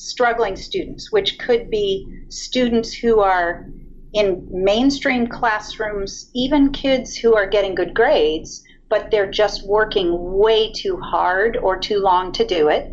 struggling 0.00 0.56
students, 0.56 1.12
which 1.12 1.38
could 1.38 1.70
be 1.70 2.24
students 2.28 2.92
who 2.92 3.20
are 3.20 3.66
in 4.12 4.46
mainstream 4.50 5.26
classrooms, 5.26 6.30
even 6.34 6.72
kids 6.72 7.14
who 7.16 7.36
are 7.36 7.46
getting 7.46 7.74
good 7.74 7.94
grades, 7.94 8.64
but 8.88 9.10
they're 9.10 9.30
just 9.30 9.66
working 9.66 10.36
way 10.36 10.72
too 10.72 10.96
hard 10.96 11.56
or 11.56 11.78
too 11.78 12.00
long 12.00 12.32
to 12.32 12.44
do 12.44 12.68
it. 12.68 12.90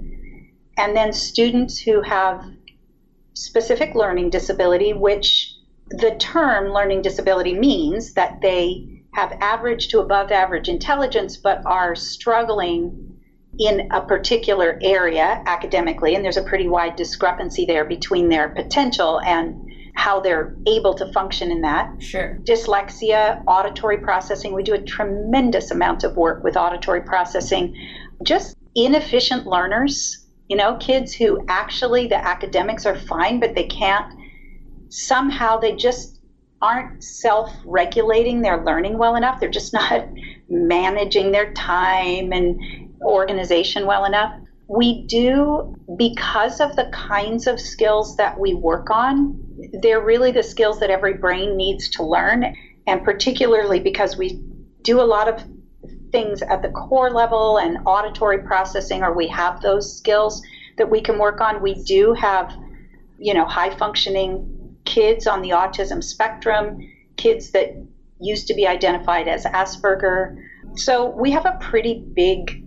And 0.78 0.96
then 0.96 1.12
students 1.12 1.80
who 1.80 2.02
have 2.02 2.46
specific 3.34 3.96
learning 3.96 4.30
disability, 4.30 4.94
which 4.94 5.56
the 5.90 6.16
term 6.20 6.72
learning 6.72 7.02
disability 7.02 7.54
means 7.54 8.14
that 8.14 8.42
they 8.42 9.04
have 9.14 9.32
average 9.42 9.88
to 9.88 10.00
above 10.00 10.32
average 10.32 10.70
intelligence 10.70 11.38
but 11.38 11.66
are 11.66 11.96
struggling 11.96 13.17
in 13.60 13.90
a 13.92 14.02
particular 14.02 14.80
area 14.82 15.42
academically. 15.46 16.16
And 16.16 16.24
there's 16.24 16.38
a 16.38 16.44
pretty 16.44 16.68
wide 16.68 16.96
discrepancy 16.96 17.66
there 17.66 17.86
between 17.86 18.30
their 18.30 18.50
potential 18.50 19.20
and 19.22 19.60
how 19.96 20.20
they're 20.20 20.56
able 20.68 20.94
to 20.94 21.12
function 21.12 21.52
in 21.52 21.62
that. 21.62 21.92
Sure. 22.02 22.38
Dyslexia, 22.44 23.42
auditory 23.48 23.98
processing. 23.98 24.54
We 24.54 24.62
do 24.62 24.76
a 24.76 24.82
tremendous 24.82 25.72
amount 25.72 26.04
of 26.04 26.16
work 26.16 26.44
with 26.44 26.56
auditory 26.56 27.02
processing. 27.02 27.76
Just 28.24 28.56
inefficient 28.76 29.48
learners, 29.48 30.28
you 30.50 30.56
know, 30.56 30.78
kids 30.78 31.14
who 31.14 31.44
actually 31.48 32.08
the 32.08 32.24
academics 32.24 32.86
are 32.86 32.96
fine, 32.96 33.40
but 33.40 33.56
they 33.56 33.64
can't, 33.64 34.14
somehow 34.90 35.58
they 35.58 35.76
just 35.76 36.20
aren't 36.62 37.04
self 37.04 37.52
regulating 37.66 38.42
their 38.44 38.64
learning 38.64 39.00
well 39.00 39.16
enough. 39.16 39.40
They're 39.40 39.50
just 39.50 39.74
not 39.74 40.08
managing 40.50 41.32
their 41.32 41.54
time 41.54 42.32
and 42.32 42.60
organization 43.02 43.86
well 43.86 44.06
enough. 44.06 44.34
We 44.68 45.06
do, 45.08 45.76
because 45.98 46.60
of 46.60 46.76
the 46.76 46.90
kinds 46.92 47.48
of 47.48 47.60
skills 47.60 48.18
that 48.18 48.38
we 48.38 48.54
work 48.54 48.90
on, 48.90 49.42
they're 49.82 50.04
really 50.04 50.32
the 50.32 50.44
skills 50.44 50.80
that 50.82 50.90
every 50.90 51.14
brain 51.14 51.56
needs 51.56 51.90
to 51.92 52.04
learn. 52.04 52.54
And 52.86 53.04
particularly 53.04 53.80
because 53.80 54.18
we 54.18 54.42
do 54.82 55.00
a 55.00 55.04
lot 55.04 55.28
of 55.30 55.44
things 56.12 56.42
at 56.42 56.62
the 56.62 56.70
core 56.70 57.12
level 57.12 57.58
and 57.58 57.78
auditory 57.86 58.40
processing, 58.40 59.04
or 59.04 59.14
we 59.14 59.28
have 59.28 59.62
those 59.62 59.98
skills 59.98 60.42
that 60.78 60.90
we 60.90 61.02
can 61.02 61.18
work 61.18 61.42
on, 61.42 61.62
we 61.62 61.84
do 61.84 62.14
have, 62.14 62.54
you 63.18 63.34
know, 63.34 63.46
high 63.46 63.76
functioning 63.78 64.76
kids 64.86 65.28
on 65.28 65.42
the 65.42 65.50
autism 65.50 66.04
spectrum, 66.04 66.80
kids 67.18 67.52
that 67.52 67.70
used 68.20 68.48
to 68.48 68.54
be 68.54 68.68
identified 68.68 69.28
as 69.28 69.46
Asperger. 69.46 70.38
So 70.76 71.10
we 71.10 71.32
have 71.32 71.46
a 71.46 71.58
pretty 71.62 72.04
big 72.14 72.64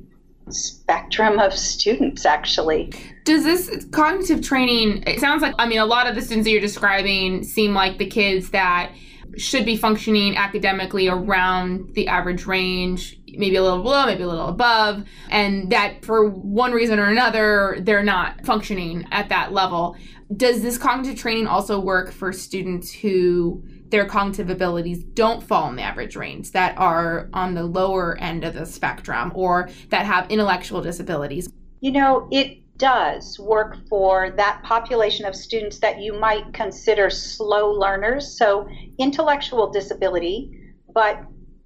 spectrum 0.52 1.38
of 1.38 1.52
students 1.52 2.26
actually. 2.26 2.92
Does 3.24 3.44
this 3.44 3.86
cognitive 3.92 4.42
training, 4.42 5.04
it 5.06 5.20
sounds 5.20 5.42
like, 5.42 5.54
I 5.58 5.66
mean, 5.66 5.78
a 5.78 5.86
lot 5.86 6.08
of 6.08 6.14
the 6.14 6.22
students 6.22 6.46
that 6.46 6.50
you're 6.50 6.60
describing 6.60 7.44
seem 7.44 7.74
like 7.74 7.98
the 7.98 8.06
kids 8.06 8.50
that 8.50 8.92
should 9.36 9.64
be 9.64 9.76
functioning 9.76 10.36
academically 10.36 11.08
around 11.08 11.94
the 11.94 12.08
average 12.08 12.46
range, 12.46 13.18
maybe 13.28 13.56
a 13.56 13.62
little 13.62 13.82
below, 13.82 14.06
maybe 14.06 14.24
a 14.24 14.28
little 14.28 14.48
above, 14.48 15.04
and 15.30 15.70
that 15.70 16.04
for 16.04 16.28
one 16.28 16.72
reason 16.72 16.98
or 16.98 17.04
another, 17.04 17.78
they're 17.80 18.02
not 18.02 18.44
functioning 18.44 19.06
at 19.12 19.28
that 19.28 19.52
level. 19.52 19.96
Does 20.36 20.62
this 20.62 20.78
cognitive 20.78 21.18
training 21.18 21.46
also 21.46 21.78
work 21.78 22.10
for 22.10 22.32
students 22.32 22.92
who 22.92 23.62
their 23.90 24.06
cognitive 24.06 24.50
abilities 24.50 25.02
don't 25.02 25.42
fall 25.42 25.68
in 25.68 25.76
the 25.76 25.82
average 25.82 26.16
range, 26.16 26.52
that 26.52 26.76
are 26.78 27.28
on 27.32 27.54
the 27.54 27.64
lower 27.64 28.16
end 28.18 28.44
of 28.44 28.54
the 28.54 28.66
spectrum, 28.66 29.32
or 29.34 29.68
that 29.88 30.06
have 30.06 30.30
intellectual 30.30 30.80
disabilities? 30.80 31.48
You 31.80 31.92
know, 31.92 32.28
it 32.30 32.58
does 32.78 33.38
work 33.38 33.76
for 33.88 34.30
that 34.30 34.62
population 34.62 35.26
of 35.26 35.36
students 35.36 35.78
that 35.80 36.00
you 36.00 36.18
might 36.18 36.52
consider 36.54 37.10
slow 37.10 37.70
learners, 37.70 38.38
so 38.38 38.66
intellectual 38.98 39.70
disability, 39.70 40.50
but 40.94 41.22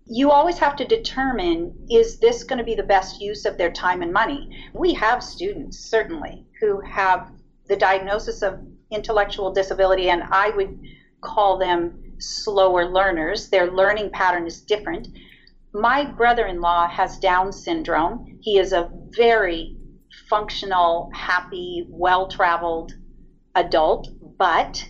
you 0.06 0.30
always 0.30 0.58
have 0.58 0.76
to 0.76 0.84
determine 0.84 1.72
is 1.88 2.18
this 2.18 2.44
going 2.44 2.58
to 2.58 2.64
be 2.64 2.74
the 2.74 2.82
best 2.82 3.20
use 3.20 3.46
of 3.46 3.56
their 3.56 3.70
time 3.70 4.02
and 4.02 4.12
money? 4.12 4.68
We 4.74 4.92
have 4.94 5.22
students, 5.22 5.78
certainly, 5.78 6.46
who 6.60 6.80
have 6.80 7.30
the 7.68 7.76
diagnosis 7.76 8.42
of 8.42 8.60
intellectual 8.90 9.52
disability, 9.52 10.10
and 10.10 10.22
I 10.30 10.50
would 10.50 10.78
call 11.22 11.58
them 11.58 12.03
slower 12.18 12.88
learners. 12.88 13.48
Their 13.48 13.70
learning 13.70 14.10
pattern 14.10 14.46
is 14.46 14.60
different. 14.60 15.08
My 15.72 16.04
brother 16.04 16.46
in 16.46 16.60
law 16.60 16.88
has 16.88 17.18
Down 17.18 17.52
syndrome. 17.52 18.38
He 18.40 18.58
is 18.58 18.72
a 18.72 18.90
very 19.10 19.76
functional, 20.28 21.10
happy, 21.12 21.86
well 21.88 22.28
traveled 22.28 22.94
adult, 23.54 24.08
but 24.38 24.86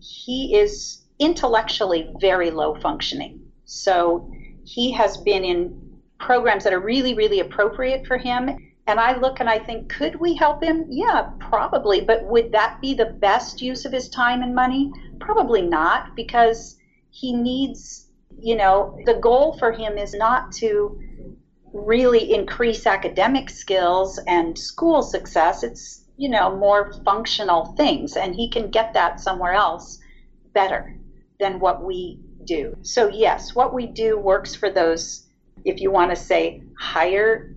he 0.00 0.56
is 0.56 1.04
intellectually 1.18 2.12
very 2.20 2.50
low 2.50 2.74
functioning. 2.76 3.40
So 3.64 4.30
he 4.64 4.92
has 4.92 5.16
been 5.18 5.44
in 5.44 6.00
programs 6.18 6.64
that 6.64 6.72
are 6.72 6.80
really, 6.80 7.14
really 7.14 7.40
appropriate 7.40 8.06
for 8.06 8.18
him. 8.18 8.50
And 8.88 8.98
I 8.98 9.18
look 9.18 9.40
and 9.40 9.50
I 9.50 9.58
think, 9.58 9.92
could 9.92 10.16
we 10.16 10.34
help 10.34 10.62
him? 10.62 10.86
Yeah, 10.88 11.28
probably. 11.40 12.00
But 12.00 12.24
would 12.24 12.52
that 12.52 12.80
be 12.80 12.94
the 12.94 13.04
best 13.04 13.60
use 13.60 13.84
of 13.84 13.92
his 13.92 14.08
time 14.08 14.42
and 14.42 14.54
money? 14.54 14.90
Probably 15.20 15.60
not, 15.60 16.16
because 16.16 16.76
he 17.10 17.34
needs, 17.34 18.08
you 18.40 18.56
know, 18.56 18.98
the 19.04 19.14
goal 19.14 19.58
for 19.58 19.72
him 19.72 19.98
is 19.98 20.14
not 20.14 20.52
to 20.52 20.98
really 21.74 22.32
increase 22.32 22.86
academic 22.86 23.50
skills 23.50 24.18
and 24.26 24.58
school 24.58 25.02
success. 25.02 25.62
It's, 25.62 26.06
you 26.16 26.30
know, 26.30 26.56
more 26.56 26.94
functional 27.04 27.74
things. 27.76 28.16
And 28.16 28.34
he 28.34 28.48
can 28.48 28.70
get 28.70 28.94
that 28.94 29.20
somewhere 29.20 29.52
else 29.52 29.98
better 30.54 30.96
than 31.38 31.60
what 31.60 31.84
we 31.84 32.20
do. 32.44 32.74
So, 32.80 33.08
yes, 33.08 33.54
what 33.54 33.74
we 33.74 33.86
do 33.86 34.18
works 34.18 34.54
for 34.54 34.70
those, 34.70 35.26
if 35.66 35.78
you 35.78 35.90
want 35.90 36.10
to 36.10 36.16
say, 36.16 36.62
higher 36.78 37.54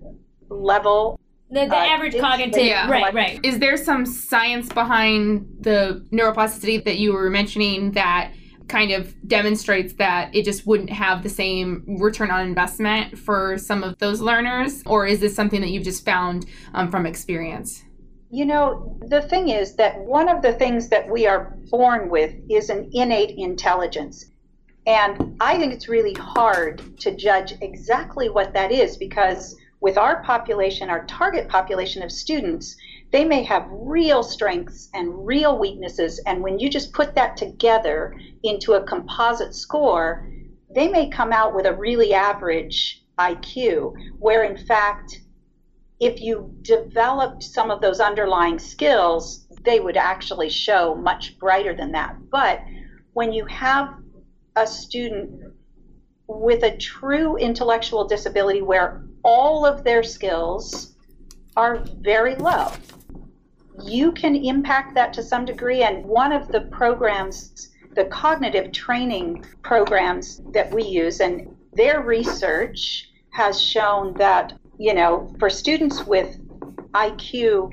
level 0.50 1.18
the, 1.52 1.66
the 1.66 1.76
uh, 1.76 1.84
average 1.84 2.18
cognitive, 2.18 2.64
yeah. 2.64 2.90
right, 2.90 3.12
right. 3.12 3.40
Is 3.44 3.58
there 3.58 3.76
some 3.76 4.06
science 4.06 4.72
behind 4.72 5.46
the 5.60 6.04
neuroplasticity 6.10 6.82
that 6.84 6.98
you 6.98 7.12
were 7.12 7.28
mentioning 7.28 7.92
that 7.92 8.32
kind 8.68 8.90
of 8.90 9.14
demonstrates 9.28 9.92
that 9.94 10.34
it 10.34 10.46
just 10.46 10.66
wouldn't 10.66 10.88
have 10.88 11.22
the 11.22 11.28
same 11.28 11.84
return 12.00 12.30
on 12.30 12.46
investment 12.46 13.18
for 13.18 13.58
some 13.58 13.82
of 13.82 13.98
those 13.98 14.22
learners? 14.22 14.82
Or 14.86 15.06
is 15.06 15.20
this 15.20 15.34
something 15.34 15.60
that 15.60 15.68
you've 15.68 15.84
just 15.84 16.06
found 16.06 16.46
um, 16.72 16.90
from 16.90 17.04
experience? 17.04 17.82
You 18.30 18.46
know, 18.46 18.98
the 19.08 19.20
thing 19.20 19.50
is 19.50 19.76
that 19.76 19.98
one 19.98 20.30
of 20.30 20.40
the 20.40 20.54
things 20.54 20.88
that 20.88 21.06
we 21.10 21.26
are 21.26 21.54
born 21.70 22.08
with 22.08 22.34
is 22.48 22.70
an 22.70 22.88
innate 22.94 23.36
intelligence. 23.36 24.24
And 24.86 25.36
I 25.38 25.58
think 25.58 25.74
it's 25.74 25.88
really 25.88 26.14
hard 26.14 26.98
to 27.00 27.14
judge 27.14 27.52
exactly 27.60 28.30
what 28.30 28.54
that 28.54 28.72
is 28.72 28.96
because 28.96 29.54
with 29.82 29.98
our 29.98 30.22
population, 30.22 30.88
our 30.88 31.04
target 31.06 31.48
population 31.48 32.04
of 32.04 32.12
students, 32.12 32.76
they 33.10 33.24
may 33.24 33.42
have 33.42 33.66
real 33.68 34.22
strengths 34.22 34.88
and 34.94 35.26
real 35.26 35.58
weaknesses. 35.58 36.20
And 36.24 36.40
when 36.40 36.60
you 36.60 36.70
just 36.70 36.92
put 36.92 37.16
that 37.16 37.36
together 37.36 38.16
into 38.44 38.74
a 38.74 38.84
composite 38.84 39.54
score, 39.56 40.26
they 40.72 40.86
may 40.86 41.10
come 41.10 41.32
out 41.32 41.52
with 41.52 41.66
a 41.66 41.74
really 41.74 42.14
average 42.14 43.02
IQ, 43.18 43.94
where 44.20 44.44
in 44.44 44.56
fact, 44.56 45.20
if 45.98 46.20
you 46.20 46.54
developed 46.62 47.42
some 47.42 47.72
of 47.72 47.80
those 47.80 47.98
underlying 47.98 48.60
skills, 48.60 49.48
they 49.64 49.80
would 49.80 49.96
actually 49.96 50.48
show 50.48 50.94
much 50.94 51.38
brighter 51.40 51.74
than 51.74 51.90
that. 51.92 52.14
But 52.30 52.60
when 53.14 53.32
you 53.32 53.44
have 53.46 53.94
a 54.54 54.66
student 54.66 55.41
with 56.26 56.62
a 56.62 56.76
true 56.76 57.36
intellectual 57.36 58.06
disability 58.06 58.62
where 58.62 59.02
all 59.22 59.66
of 59.66 59.84
their 59.84 60.02
skills 60.02 60.94
are 61.56 61.84
very 62.00 62.34
low, 62.36 62.72
you 63.82 64.12
can 64.12 64.36
impact 64.36 64.94
that 64.94 65.12
to 65.14 65.22
some 65.22 65.44
degree. 65.44 65.82
And 65.82 66.04
one 66.04 66.32
of 66.32 66.48
the 66.48 66.62
programs, 66.62 67.70
the 67.94 68.04
cognitive 68.06 68.72
training 68.72 69.44
programs 69.62 70.40
that 70.52 70.72
we 70.72 70.84
use, 70.84 71.20
and 71.20 71.54
their 71.74 72.02
research 72.02 73.10
has 73.30 73.60
shown 73.60 74.14
that, 74.14 74.52
you 74.78 74.94
know, 74.94 75.34
for 75.38 75.48
students 75.48 76.04
with 76.04 76.38
IQ 76.92 77.70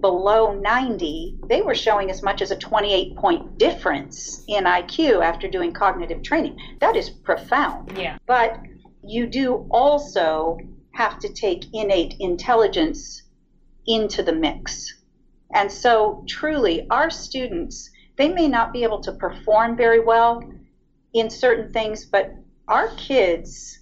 below 0.00 0.54
90, 0.54 1.38
they 1.48 1.62
were 1.62 1.74
showing 1.74 2.10
as 2.10 2.22
much 2.22 2.42
as 2.42 2.50
a 2.50 2.56
28 2.56 3.16
point 3.16 3.58
difference 3.58 4.44
in 4.48 4.64
IQ 4.64 5.22
after 5.22 5.48
doing 5.48 5.72
cognitive 5.72 6.22
training. 6.22 6.58
That 6.80 6.96
is 6.96 7.10
profound. 7.10 7.96
Yeah. 7.96 8.18
But 8.26 8.60
you 9.02 9.26
do 9.26 9.66
also 9.70 10.58
have 10.92 11.18
to 11.20 11.32
take 11.32 11.64
innate 11.72 12.14
intelligence 12.20 13.22
into 13.86 14.22
the 14.22 14.32
mix. 14.32 15.02
And 15.54 15.70
so, 15.70 16.24
truly, 16.26 16.86
our 16.90 17.10
students, 17.10 17.90
they 18.16 18.28
may 18.28 18.48
not 18.48 18.72
be 18.72 18.82
able 18.82 19.00
to 19.02 19.12
perform 19.12 19.76
very 19.76 20.00
well 20.00 20.42
in 21.12 21.30
certain 21.30 21.72
things, 21.72 22.04
but 22.04 22.34
our 22.68 22.88
kids 22.96 23.80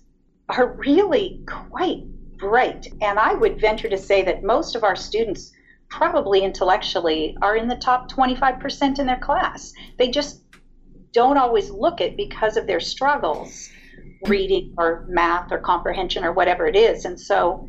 are 0.49 0.75
really 0.75 1.43
quite 1.47 2.05
bright. 2.37 2.89
And 3.01 3.19
I 3.19 3.35
would 3.35 3.61
venture 3.61 3.89
to 3.89 3.97
say 3.97 4.23
that 4.23 4.43
most 4.43 4.77
of 4.77 4.85
our 4.85 4.97
students, 4.97 5.53
probably 5.97 6.43
intellectually, 6.43 7.37
are 7.41 7.57
in 7.57 7.69
the 7.69 7.77
top 7.77 8.11
25% 8.11 8.99
in 8.99 9.07
their 9.07 9.19
class. 9.19 9.73
They 9.97 10.11
just 10.11 10.43
don't 11.13 11.39
always 11.39 11.71
look 11.71 12.01
it 12.01 12.17
because 12.17 12.57
of 12.57 12.67
their 12.67 12.81
struggles, 12.81 13.71
reading 14.27 14.75
or 14.77 15.05
math 15.09 15.53
or 15.53 15.59
comprehension 15.59 16.25
or 16.25 16.33
whatever 16.33 16.67
it 16.67 16.75
is. 16.75 17.05
And 17.05 17.19
so, 17.19 17.69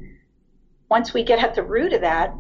once 0.90 1.14
we 1.14 1.24
get 1.24 1.44
at 1.44 1.54
the 1.54 1.62
root 1.62 1.94
of 1.94 2.02
that, 2.02 2.34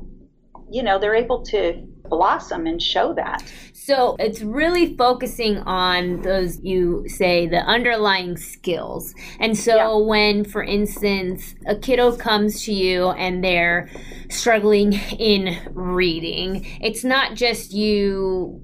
you 0.71 0.81
know, 0.81 0.97
they're 0.97 1.15
able 1.15 1.43
to 1.45 1.87
blossom 2.09 2.67
and 2.67 2.81
show 2.81 3.13
that. 3.13 3.43
So 3.73 4.15
it's 4.19 4.41
really 4.41 4.95
focusing 4.95 5.57
on 5.59 6.21
those, 6.21 6.59
you 6.61 7.07
say, 7.07 7.47
the 7.47 7.59
underlying 7.59 8.37
skills. 8.37 9.13
And 9.39 9.57
so 9.57 9.75
yeah. 9.75 10.07
when, 10.07 10.43
for 10.43 10.63
instance, 10.63 11.55
a 11.67 11.75
kiddo 11.75 12.15
comes 12.15 12.63
to 12.63 12.73
you 12.73 13.09
and 13.09 13.43
they're 13.43 13.89
struggling 14.29 14.93
in 14.93 15.57
reading, 15.73 16.65
it's 16.81 17.03
not 17.03 17.35
just 17.35 17.73
you 17.73 18.61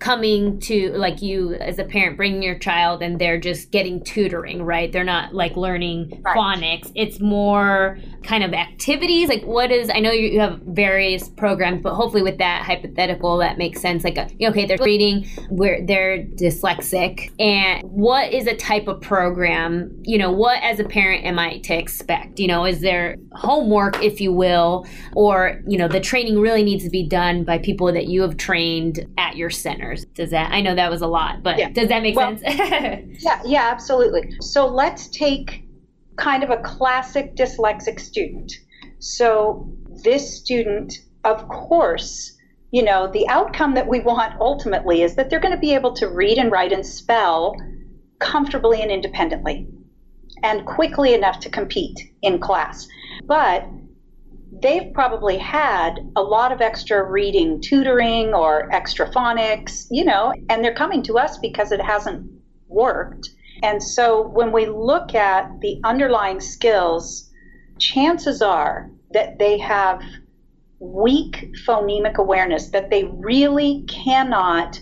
coming 0.00 0.58
to 0.58 0.90
like 0.96 1.20
you 1.20 1.54
as 1.54 1.78
a 1.78 1.84
parent 1.84 2.16
bringing 2.16 2.42
your 2.42 2.58
child 2.58 3.02
and 3.02 3.18
they're 3.18 3.38
just 3.38 3.70
getting 3.70 4.02
tutoring 4.02 4.62
right? 4.62 4.90
They're 4.92 5.04
not 5.04 5.34
like 5.34 5.56
learning 5.56 6.22
right. 6.24 6.36
phonics. 6.36 6.90
It's 6.94 7.20
more 7.20 7.98
kind 8.22 8.42
of 8.42 8.54
activities. 8.54 9.28
Like 9.28 9.44
what 9.44 9.70
is 9.70 9.90
i 9.94 10.00
know 10.00 10.10
you 10.10 10.40
have 10.40 10.60
various 10.62 11.28
programs 11.28 11.82
but 11.82 11.94
hopefully 11.94 12.22
with 12.22 12.38
that 12.38 12.62
hypothetical 12.64 13.36
that 13.38 13.58
makes 13.58 13.80
sense. 13.80 14.02
Like 14.02 14.16
uh, 14.16 14.28
okay 14.42 14.64
they're 14.64 14.78
reading 14.80 15.28
where 15.50 15.84
they're 15.84 16.24
dyslexic. 16.24 17.30
And 17.38 17.82
what 17.82 18.32
is 18.32 18.46
a 18.46 18.56
type 18.56 18.88
of 18.88 19.02
program? 19.02 19.94
You 20.02 20.16
know 20.16 20.32
what 20.32 20.62
as 20.62 20.80
a 20.80 20.84
parent 20.84 21.26
am 21.26 21.38
i 21.38 21.58
to 21.58 21.74
expect? 21.74 22.40
You 22.40 22.48
know 22.48 22.64
is 22.64 22.80
there 22.80 23.16
homework 23.32 24.02
if 24.02 24.18
you 24.18 24.32
will? 24.32 24.86
Or 25.14 25.60
you 25.66 25.76
know 25.76 25.88
the 25.88 26.00
training 26.00 26.40
really 26.40 26.62
needs 26.62 26.84
to 26.84 26.90
be 26.90 27.06
done 27.06 27.44
by 27.44 27.58
people 27.58 27.92
that 27.92 28.06
you 28.06 28.22
have 28.22 28.38
trained 28.38 29.06
at 29.18 29.36
your 29.36 29.50
center 29.50 29.89
does 30.14 30.30
that? 30.30 30.52
I 30.52 30.60
know 30.60 30.74
that 30.74 30.90
was 30.90 31.02
a 31.02 31.06
lot, 31.06 31.42
but 31.42 31.58
yeah. 31.58 31.70
does 31.70 31.88
that 31.88 32.02
make 32.02 32.16
well, 32.16 32.36
sense? 32.36 32.42
yeah, 33.22 33.42
yeah, 33.44 33.68
absolutely. 33.70 34.34
So 34.40 34.66
let's 34.66 35.08
take 35.08 35.64
kind 36.16 36.42
of 36.42 36.50
a 36.50 36.58
classic 36.58 37.36
dyslexic 37.36 38.00
student. 38.00 38.52
So 38.98 39.70
this 40.04 40.36
student, 40.36 40.92
of 41.24 41.48
course, 41.48 42.36
you 42.70 42.82
know, 42.82 43.10
the 43.10 43.26
outcome 43.28 43.74
that 43.74 43.88
we 43.88 44.00
want 44.00 44.40
ultimately 44.40 45.02
is 45.02 45.16
that 45.16 45.30
they're 45.30 45.40
going 45.40 45.54
to 45.54 45.60
be 45.60 45.74
able 45.74 45.94
to 45.94 46.06
read 46.06 46.38
and 46.38 46.52
write 46.52 46.72
and 46.72 46.86
spell 46.86 47.56
comfortably 48.18 48.80
and 48.82 48.90
independently 48.90 49.66
and 50.42 50.64
quickly 50.66 51.14
enough 51.14 51.40
to 51.40 51.50
compete 51.50 51.98
in 52.22 52.38
class. 52.38 52.86
But 53.26 53.66
they've 54.62 54.92
probably 54.92 55.38
had 55.38 55.98
a 56.16 56.22
lot 56.22 56.52
of 56.52 56.60
extra 56.60 57.02
reading 57.02 57.60
tutoring 57.60 58.34
or 58.34 58.72
extra 58.74 59.10
phonics, 59.10 59.86
you 59.90 60.04
know, 60.04 60.32
and 60.48 60.64
they're 60.64 60.74
coming 60.74 61.02
to 61.04 61.18
us 61.18 61.38
because 61.38 61.72
it 61.72 61.80
hasn't 61.80 62.30
worked. 62.68 63.30
And 63.62 63.82
so 63.82 64.26
when 64.28 64.52
we 64.52 64.66
look 64.66 65.14
at 65.14 65.60
the 65.60 65.80
underlying 65.84 66.40
skills, 66.40 67.30
chances 67.78 68.42
are 68.42 68.90
that 69.12 69.38
they 69.38 69.58
have 69.58 70.02
weak 70.78 71.54
phonemic 71.66 72.16
awareness, 72.16 72.70
that 72.70 72.90
they 72.90 73.04
really 73.04 73.84
cannot 73.88 74.80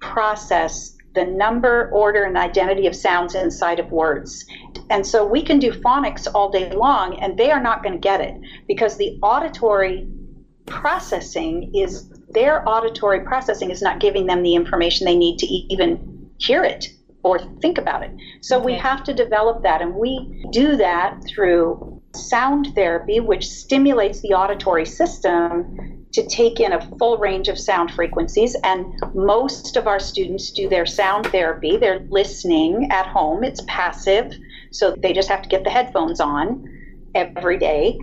process 0.00 0.91
the 1.14 1.24
number, 1.24 1.90
order, 1.90 2.24
and 2.24 2.36
identity 2.36 2.86
of 2.86 2.96
sounds 2.96 3.34
inside 3.34 3.78
of 3.78 3.90
words. 3.90 4.44
And 4.90 5.06
so 5.06 5.26
we 5.26 5.42
can 5.42 5.58
do 5.58 5.72
phonics 5.72 6.26
all 6.34 6.50
day 6.50 6.72
long, 6.72 7.18
and 7.20 7.38
they 7.38 7.50
are 7.50 7.62
not 7.62 7.82
going 7.82 7.94
to 7.94 8.00
get 8.00 8.20
it 8.20 8.34
because 8.66 8.96
the 8.96 9.18
auditory 9.22 10.06
processing 10.66 11.74
is 11.74 12.08
their 12.30 12.66
auditory 12.68 13.20
processing 13.20 13.70
is 13.70 13.82
not 13.82 14.00
giving 14.00 14.26
them 14.26 14.42
the 14.42 14.54
information 14.54 15.04
they 15.04 15.16
need 15.16 15.38
to 15.38 15.46
even 15.46 16.30
hear 16.38 16.64
it 16.64 16.86
or 17.22 17.38
think 17.60 17.78
about 17.78 18.02
it. 18.02 18.10
So 18.40 18.56
okay. 18.56 18.66
we 18.66 18.74
have 18.74 19.04
to 19.04 19.14
develop 19.14 19.62
that, 19.62 19.82
and 19.82 19.94
we 19.94 20.44
do 20.50 20.76
that 20.76 21.20
through 21.28 22.00
sound 22.14 22.74
therapy, 22.74 23.20
which 23.20 23.46
stimulates 23.46 24.20
the 24.20 24.30
auditory 24.34 24.86
system 24.86 26.01
to 26.12 26.26
take 26.26 26.60
in 26.60 26.72
a 26.72 26.96
full 26.98 27.16
range 27.16 27.48
of 27.48 27.58
sound 27.58 27.90
frequencies. 27.90 28.54
And 28.62 28.94
most 29.14 29.76
of 29.76 29.86
our 29.86 29.98
students 29.98 30.50
do 30.50 30.68
their 30.68 30.86
sound 30.86 31.26
therapy. 31.26 31.76
They're 31.76 32.06
listening 32.10 32.90
at 32.90 33.06
home, 33.06 33.44
it's 33.44 33.62
passive, 33.66 34.32
so 34.70 34.94
they 34.96 35.12
just 35.12 35.28
have 35.28 35.42
to 35.42 35.48
get 35.48 35.64
the 35.64 35.70
headphones 35.70 36.20
on 36.20 36.68
every 37.14 37.58
day. 37.58 37.98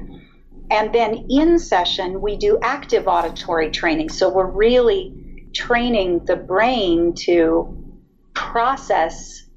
And 0.71 0.93
then 0.93 1.25
in 1.29 1.57
session, 1.57 2.21
we 2.21 2.37
do 2.37 2.59
active 2.61 3.07
auditory 3.07 3.71
training. 3.71 4.09
So 4.09 4.29
we're 4.29 4.51
really 4.51 5.49
training 5.53 6.25
the 6.25 6.35
brain 6.35 7.13
to 7.25 7.75
process 8.35 9.48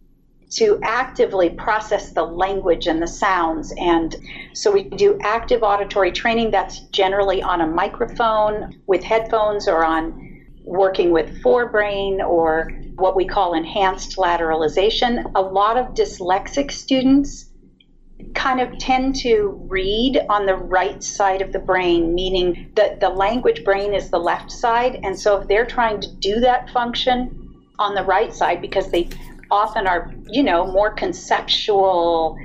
to 0.57 0.79
actively 0.83 1.51
process 1.51 2.13
the 2.13 2.23
language 2.23 2.87
and 2.87 3.01
the 3.01 3.07
sounds. 3.07 3.73
And 3.79 4.15
so 4.53 4.71
we 4.71 4.85
do 4.85 5.19
active 5.23 5.63
auditory 5.63 6.13
training 6.13 6.51
that's 6.51 6.81
generally 6.91 7.43
on 7.43 7.61
a 7.61 7.67
microphone 7.67 8.81
with 8.87 9.03
headphones 9.03 9.67
or 9.67 9.85
on 9.85 10.45
working 10.65 11.11
with 11.11 11.43
Forbrain 11.43 12.21
or 12.21 12.71
what 12.97 13.17
we 13.17 13.27
call 13.27 13.55
enhanced 13.55 14.17
lateralization. 14.17 15.31
A 15.35 15.41
lot 15.41 15.77
of 15.77 15.95
dyslexic 15.95 16.71
students 16.71 17.49
kind 18.35 18.61
of 18.61 18.79
tend 18.79 19.17
to 19.17 19.59
read 19.69 20.21
on 20.29 20.47
the 20.47 20.55
right 20.55 21.03
side 21.03 21.43
of 21.43 21.53
the 21.53 21.59
brain, 21.59 22.15
meaning 22.15 22.71
that 22.77 23.01
the 23.01 23.09
language 23.09 23.65
brain 23.65 23.95
is 23.95 24.11
the 24.11 24.19
left 24.19 24.51
side. 24.51 25.01
And 25.03 25.19
so 25.19 25.41
if 25.41 25.49
they're 25.49 25.67
trying 25.67 26.01
to 26.03 26.15
do 26.17 26.41
that 26.41 26.71
function 26.71 27.39
on 27.79 27.95
the 27.95 28.05
right 28.05 28.33
side 28.33 28.61
because 28.61 28.91
they 28.91 29.09
often 29.53 29.87
are, 29.87 30.11
you 30.29 30.43
know, 30.43 30.67
more 30.67 30.91
conceptual 30.91 32.37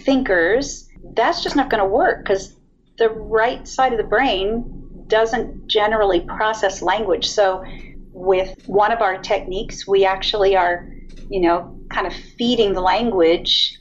thinkers, 0.00 0.88
that's 1.14 1.42
just 1.42 1.54
not 1.54 1.70
going 1.70 1.82
to 1.82 1.88
work 1.88 2.24
because 2.24 2.56
the 2.98 3.08
right 3.08 3.66
side 3.66 3.92
of 3.92 3.98
the 3.98 4.04
brain 4.04 4.64
doesn't 5.06 5.68
generally 5.68 6.20
process 6.20 6.82
language. 6.82 7.26
So, 7.26 7.64
with 8.12 8.60
one 8.66 8.90
of 8.90 9.00
our 9.00 9.16
techniques, 9.18 9.86
we 9.86 10.04
actually 10.04 10.56
are, 10.56 10.90
you 11.30 11.40
know, 11.40 11.78
kind 11.88 12.06
of 12.08 12.12
feeding 12.12 12.72
the 12.72 12.80
language 12.80 13.78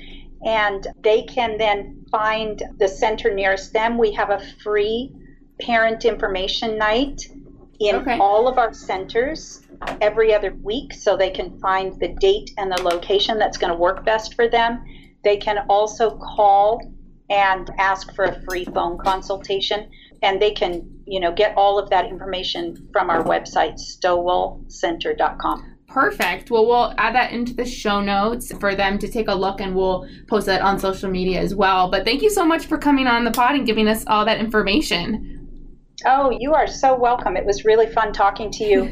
And 0.45 0.87
they 1.01 1.23
can 1.23 1.57
then 1.57 2.04
find 2.15 2.63
the 2.77 2.87
center 2.87 3.33
nearest 3.33 3.73
them. 3.73 3.97
We 3.97 4.13
have 4.13 4.29
a 4.29 4.39
free 4.63 5.11
parent 5.59 6.05
information 6.05 6.77
night 6.77 7.27
in 7.79 7.95
Okay. 7.95 8.17
all 8.19 8.47
of 8.47 8.57
our 8.57 8.73
centers 8.73 9.61
every 9.99 10.33
other 10.33 10.53
week 10.63 10.93
so 10.93 11.17
they 11.17 11.29
can 11.29 11.59
find 11.59 11.99
the 11.99 12.07
date 12.07 12.51
and 12.57 12.71
the 12.71 12.81
location 12.81 13.37
that's 13.37 13.57
going 13.57 13.73
to 13.73 13.77
work 13.77 14.05
best 14.05 14.33
for 14.33 14.47
them. 14.47 14.81
They 15.25 15.35
can 15.35 15.65
also 15.69 16.17
call 16.17 16.81
and 17.29 17.69
ask 17.77 18.15
for 18.15 18.25
a 18.25 18.41
free 18.43 18.65
phone 18.65 18.97
consultation 18.97 19.89
and 20.21 20.41
they 20.41 20.51
can, 20.51 21.01
you 21.05 21.19
know, 21.19 21.33
get 21.33 21.57
all 21.57 21.77
of 21.77 21.89
that 21.89 22.05
information 22.05 22.87
from 22.93 23.09
our 23.09 23.23
website 23.23 23.73
stowellcenter.com. 23.73 25.74
Perfect. 25.95 26.51
Well, 26.51 26.67
we'll 26.67 26.93
add 26.97 27.15
that 27.15 27.31
into 27.31 27.53
the 27.53 27.63
show 27.65 28.01
notes 28.01 28.51
for 28.59 28.75
them 28.75 28.97
to 28.99 29.07
take 29.07 29.29
a 29.29 29.33
look 29.33 29.61
and 29.61 29.73
we'll 29.73 30.05
post 30.27 30.45
that 30.47 30.59
on 30.59 30.77
social 30.77 31.09
media 31.09 31.39
as 31.39 31.55
well. 31.55 31.89
But 31.89 32.03
thank 32.03 32.21
you 32.21 32.29
so 32.29 32.45
much 32.45 32.65
for 32.65 32.77
coming 32.77 33.07
on 33.07 33.23
the 33.23 33.31
pod 33.31 33.55
and 33.55 33.65
giving 33.65 33.87
us 33.87 34.03
all 34.05 34.25
that 34.25 34.37
information. 34.37 35.47
Oh, 36.05 36.31
you 36.37 36.53
are 36.53 36.67
so 36.67 36.93
welcome. 36.99 37.37
It 37.37 37.45
was 37.45 37.63
really 37.63 37.87
fun 37.87 38.11
talking 38.11 38.51
to 38.51 38.65
you. 38.65 38.89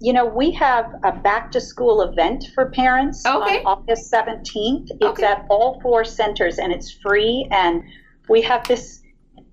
You 0.00 0.12
know, 0.12 0.26
we 0.26 0.52
have 0.52 0.86
a 1.02 1.10
back 1.10 1.50
to 1.50 1.60
school 1.60 2.02
event 2.02 2.44
for 2.54 2.70
parents 2.70 3.26
Okay. 3.26 3.58
on 3.64 3.66
August 3.66 4.12
17th. 4.12 4.90
It's 5.00 5.02
Okay. 5.02 5.26
at 5.26 5.46
all 5.50 5.80
four 5.80 6.04
centers 6.04 6.60
and 6.60 6.72
it's 6.72 6.92
free. 7.02 7.48
And 7.50 7.82
we 8.28 8.42
have 8.42 8.62
this, 8.68 9.02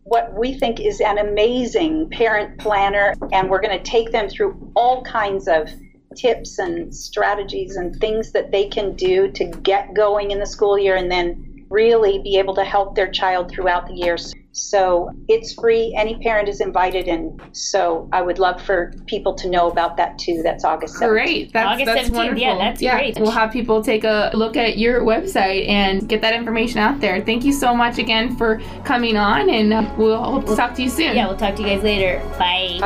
what 0.03 0.37
we 0.37 0.53
think 0.53 0.79
is 0.79 1.01
an 1.01 1.17
amazing 1.17 2.11
parent 2.11 2.59
planner. 2.59 3.15
And 3.31 3.49
we're 3.49 3.61
going 3.61 3.75
to 3.75 3.83
take 3.83 4.11
them 4.11 4.29
through 4.29 4.71
all 4.75 5.01
kinds 5.03 5.47
of 5.47 5.67
tips 6.15 6.59
and 6.59 6.93
strategies 6.93 7.75
and 7.75 7.95
things 7.99 8.31
that 8.31 8.51
they 8.51 8.67
can 8.67 8.93
do 8.95 9.31
to 9.31 9.45
get 9.45 9.93
going 9.93 10.31
in 10.31 10.39
the 10.39 10.45
school 10.45 10.77
year 10.77 10.95
and 10.95 11.11
then 11.11 11.65
really 11.69 12.19
be 12.19 12.37
able 12.37 12.53
to 12.53 12.63
help 12.63 12.95
their 12.95 13.09
child 13.09 13.49
throughout 13.49 13.87
the 13.87 13.93
year. 13.93 14.17
So 14.53 15.09
it's 15.29 15.53
free. 15.53 15.95
Any 15.97 16.17
parent 16.17 16.49
is 16.49 16.59
invited, 16.59 17.07
and 17.07 17.41
so 17.53 18.09
I 18.11 18.21
would 18.21 18.37
love 18.37 18.61
for 18.61 18.93
people 19.05 19.33
to 19.35 19.49
know 19.49 19.71
about 19.71 19.95
that 19.95 20.19
too. 20.19 20.41
That's 20.43 20.65
August 20.65 20.95
7th. 20.95 21.07
Great. 21.07 21.53
That's, 21.53 21.67
August 21.67 21.85
that's 21.85 22.09
17th. 22.09 22.13
wonderful. 22.13 22.41
Yeah, 22.41 22.57
that's 22.57 22.81
great. 22.81 23.17
We'll 23.17 23.31
have 23.31 23.51
people 23.51 23.81
take 23.81 24.03
a 24.03 24.29
look 24.33 24.57
at 24.57 24.77
your 24.77 25.01
website 25.01 25.69
and 25.69 26.07
get 26.07 26.19
that 26.21 26.33
information 26.33 26.79
out 26.79 26.99
there. 26.99 27.21
Thank 27.21 27.45
you 27.45 27.53
so 27.53 27.73
much 27.73 27.97
again 27.97 28.35
for 28.35 28.61
coming 28.83 29.15
on, 29.15 29.49
and 29.49 29.71
uh, 29.71 29.89
we'll 29.97 30.21
hope 30.21 30.45
to 30.47 30.55
talk 30.57 30.75
to 30.75 30.83
you 30.83 30.89
soon. 30.89 31.15
Yeah, 31.15 31.27
we'll 31.27 31.37
talk 31.37 31.55
to 31.55 31.61
you 31.61 31.69
guys 31.69 31.83
later. 31.83 32.19
Bye. 32.37 32.79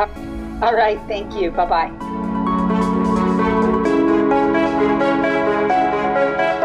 All 0.62 0.76
right. 0.76 1.00
Thank 1.08 1.34
you. 1.34 1.50
Bye 1.50 1.66
bye. 1.66 2.25
Música 4.78 6.65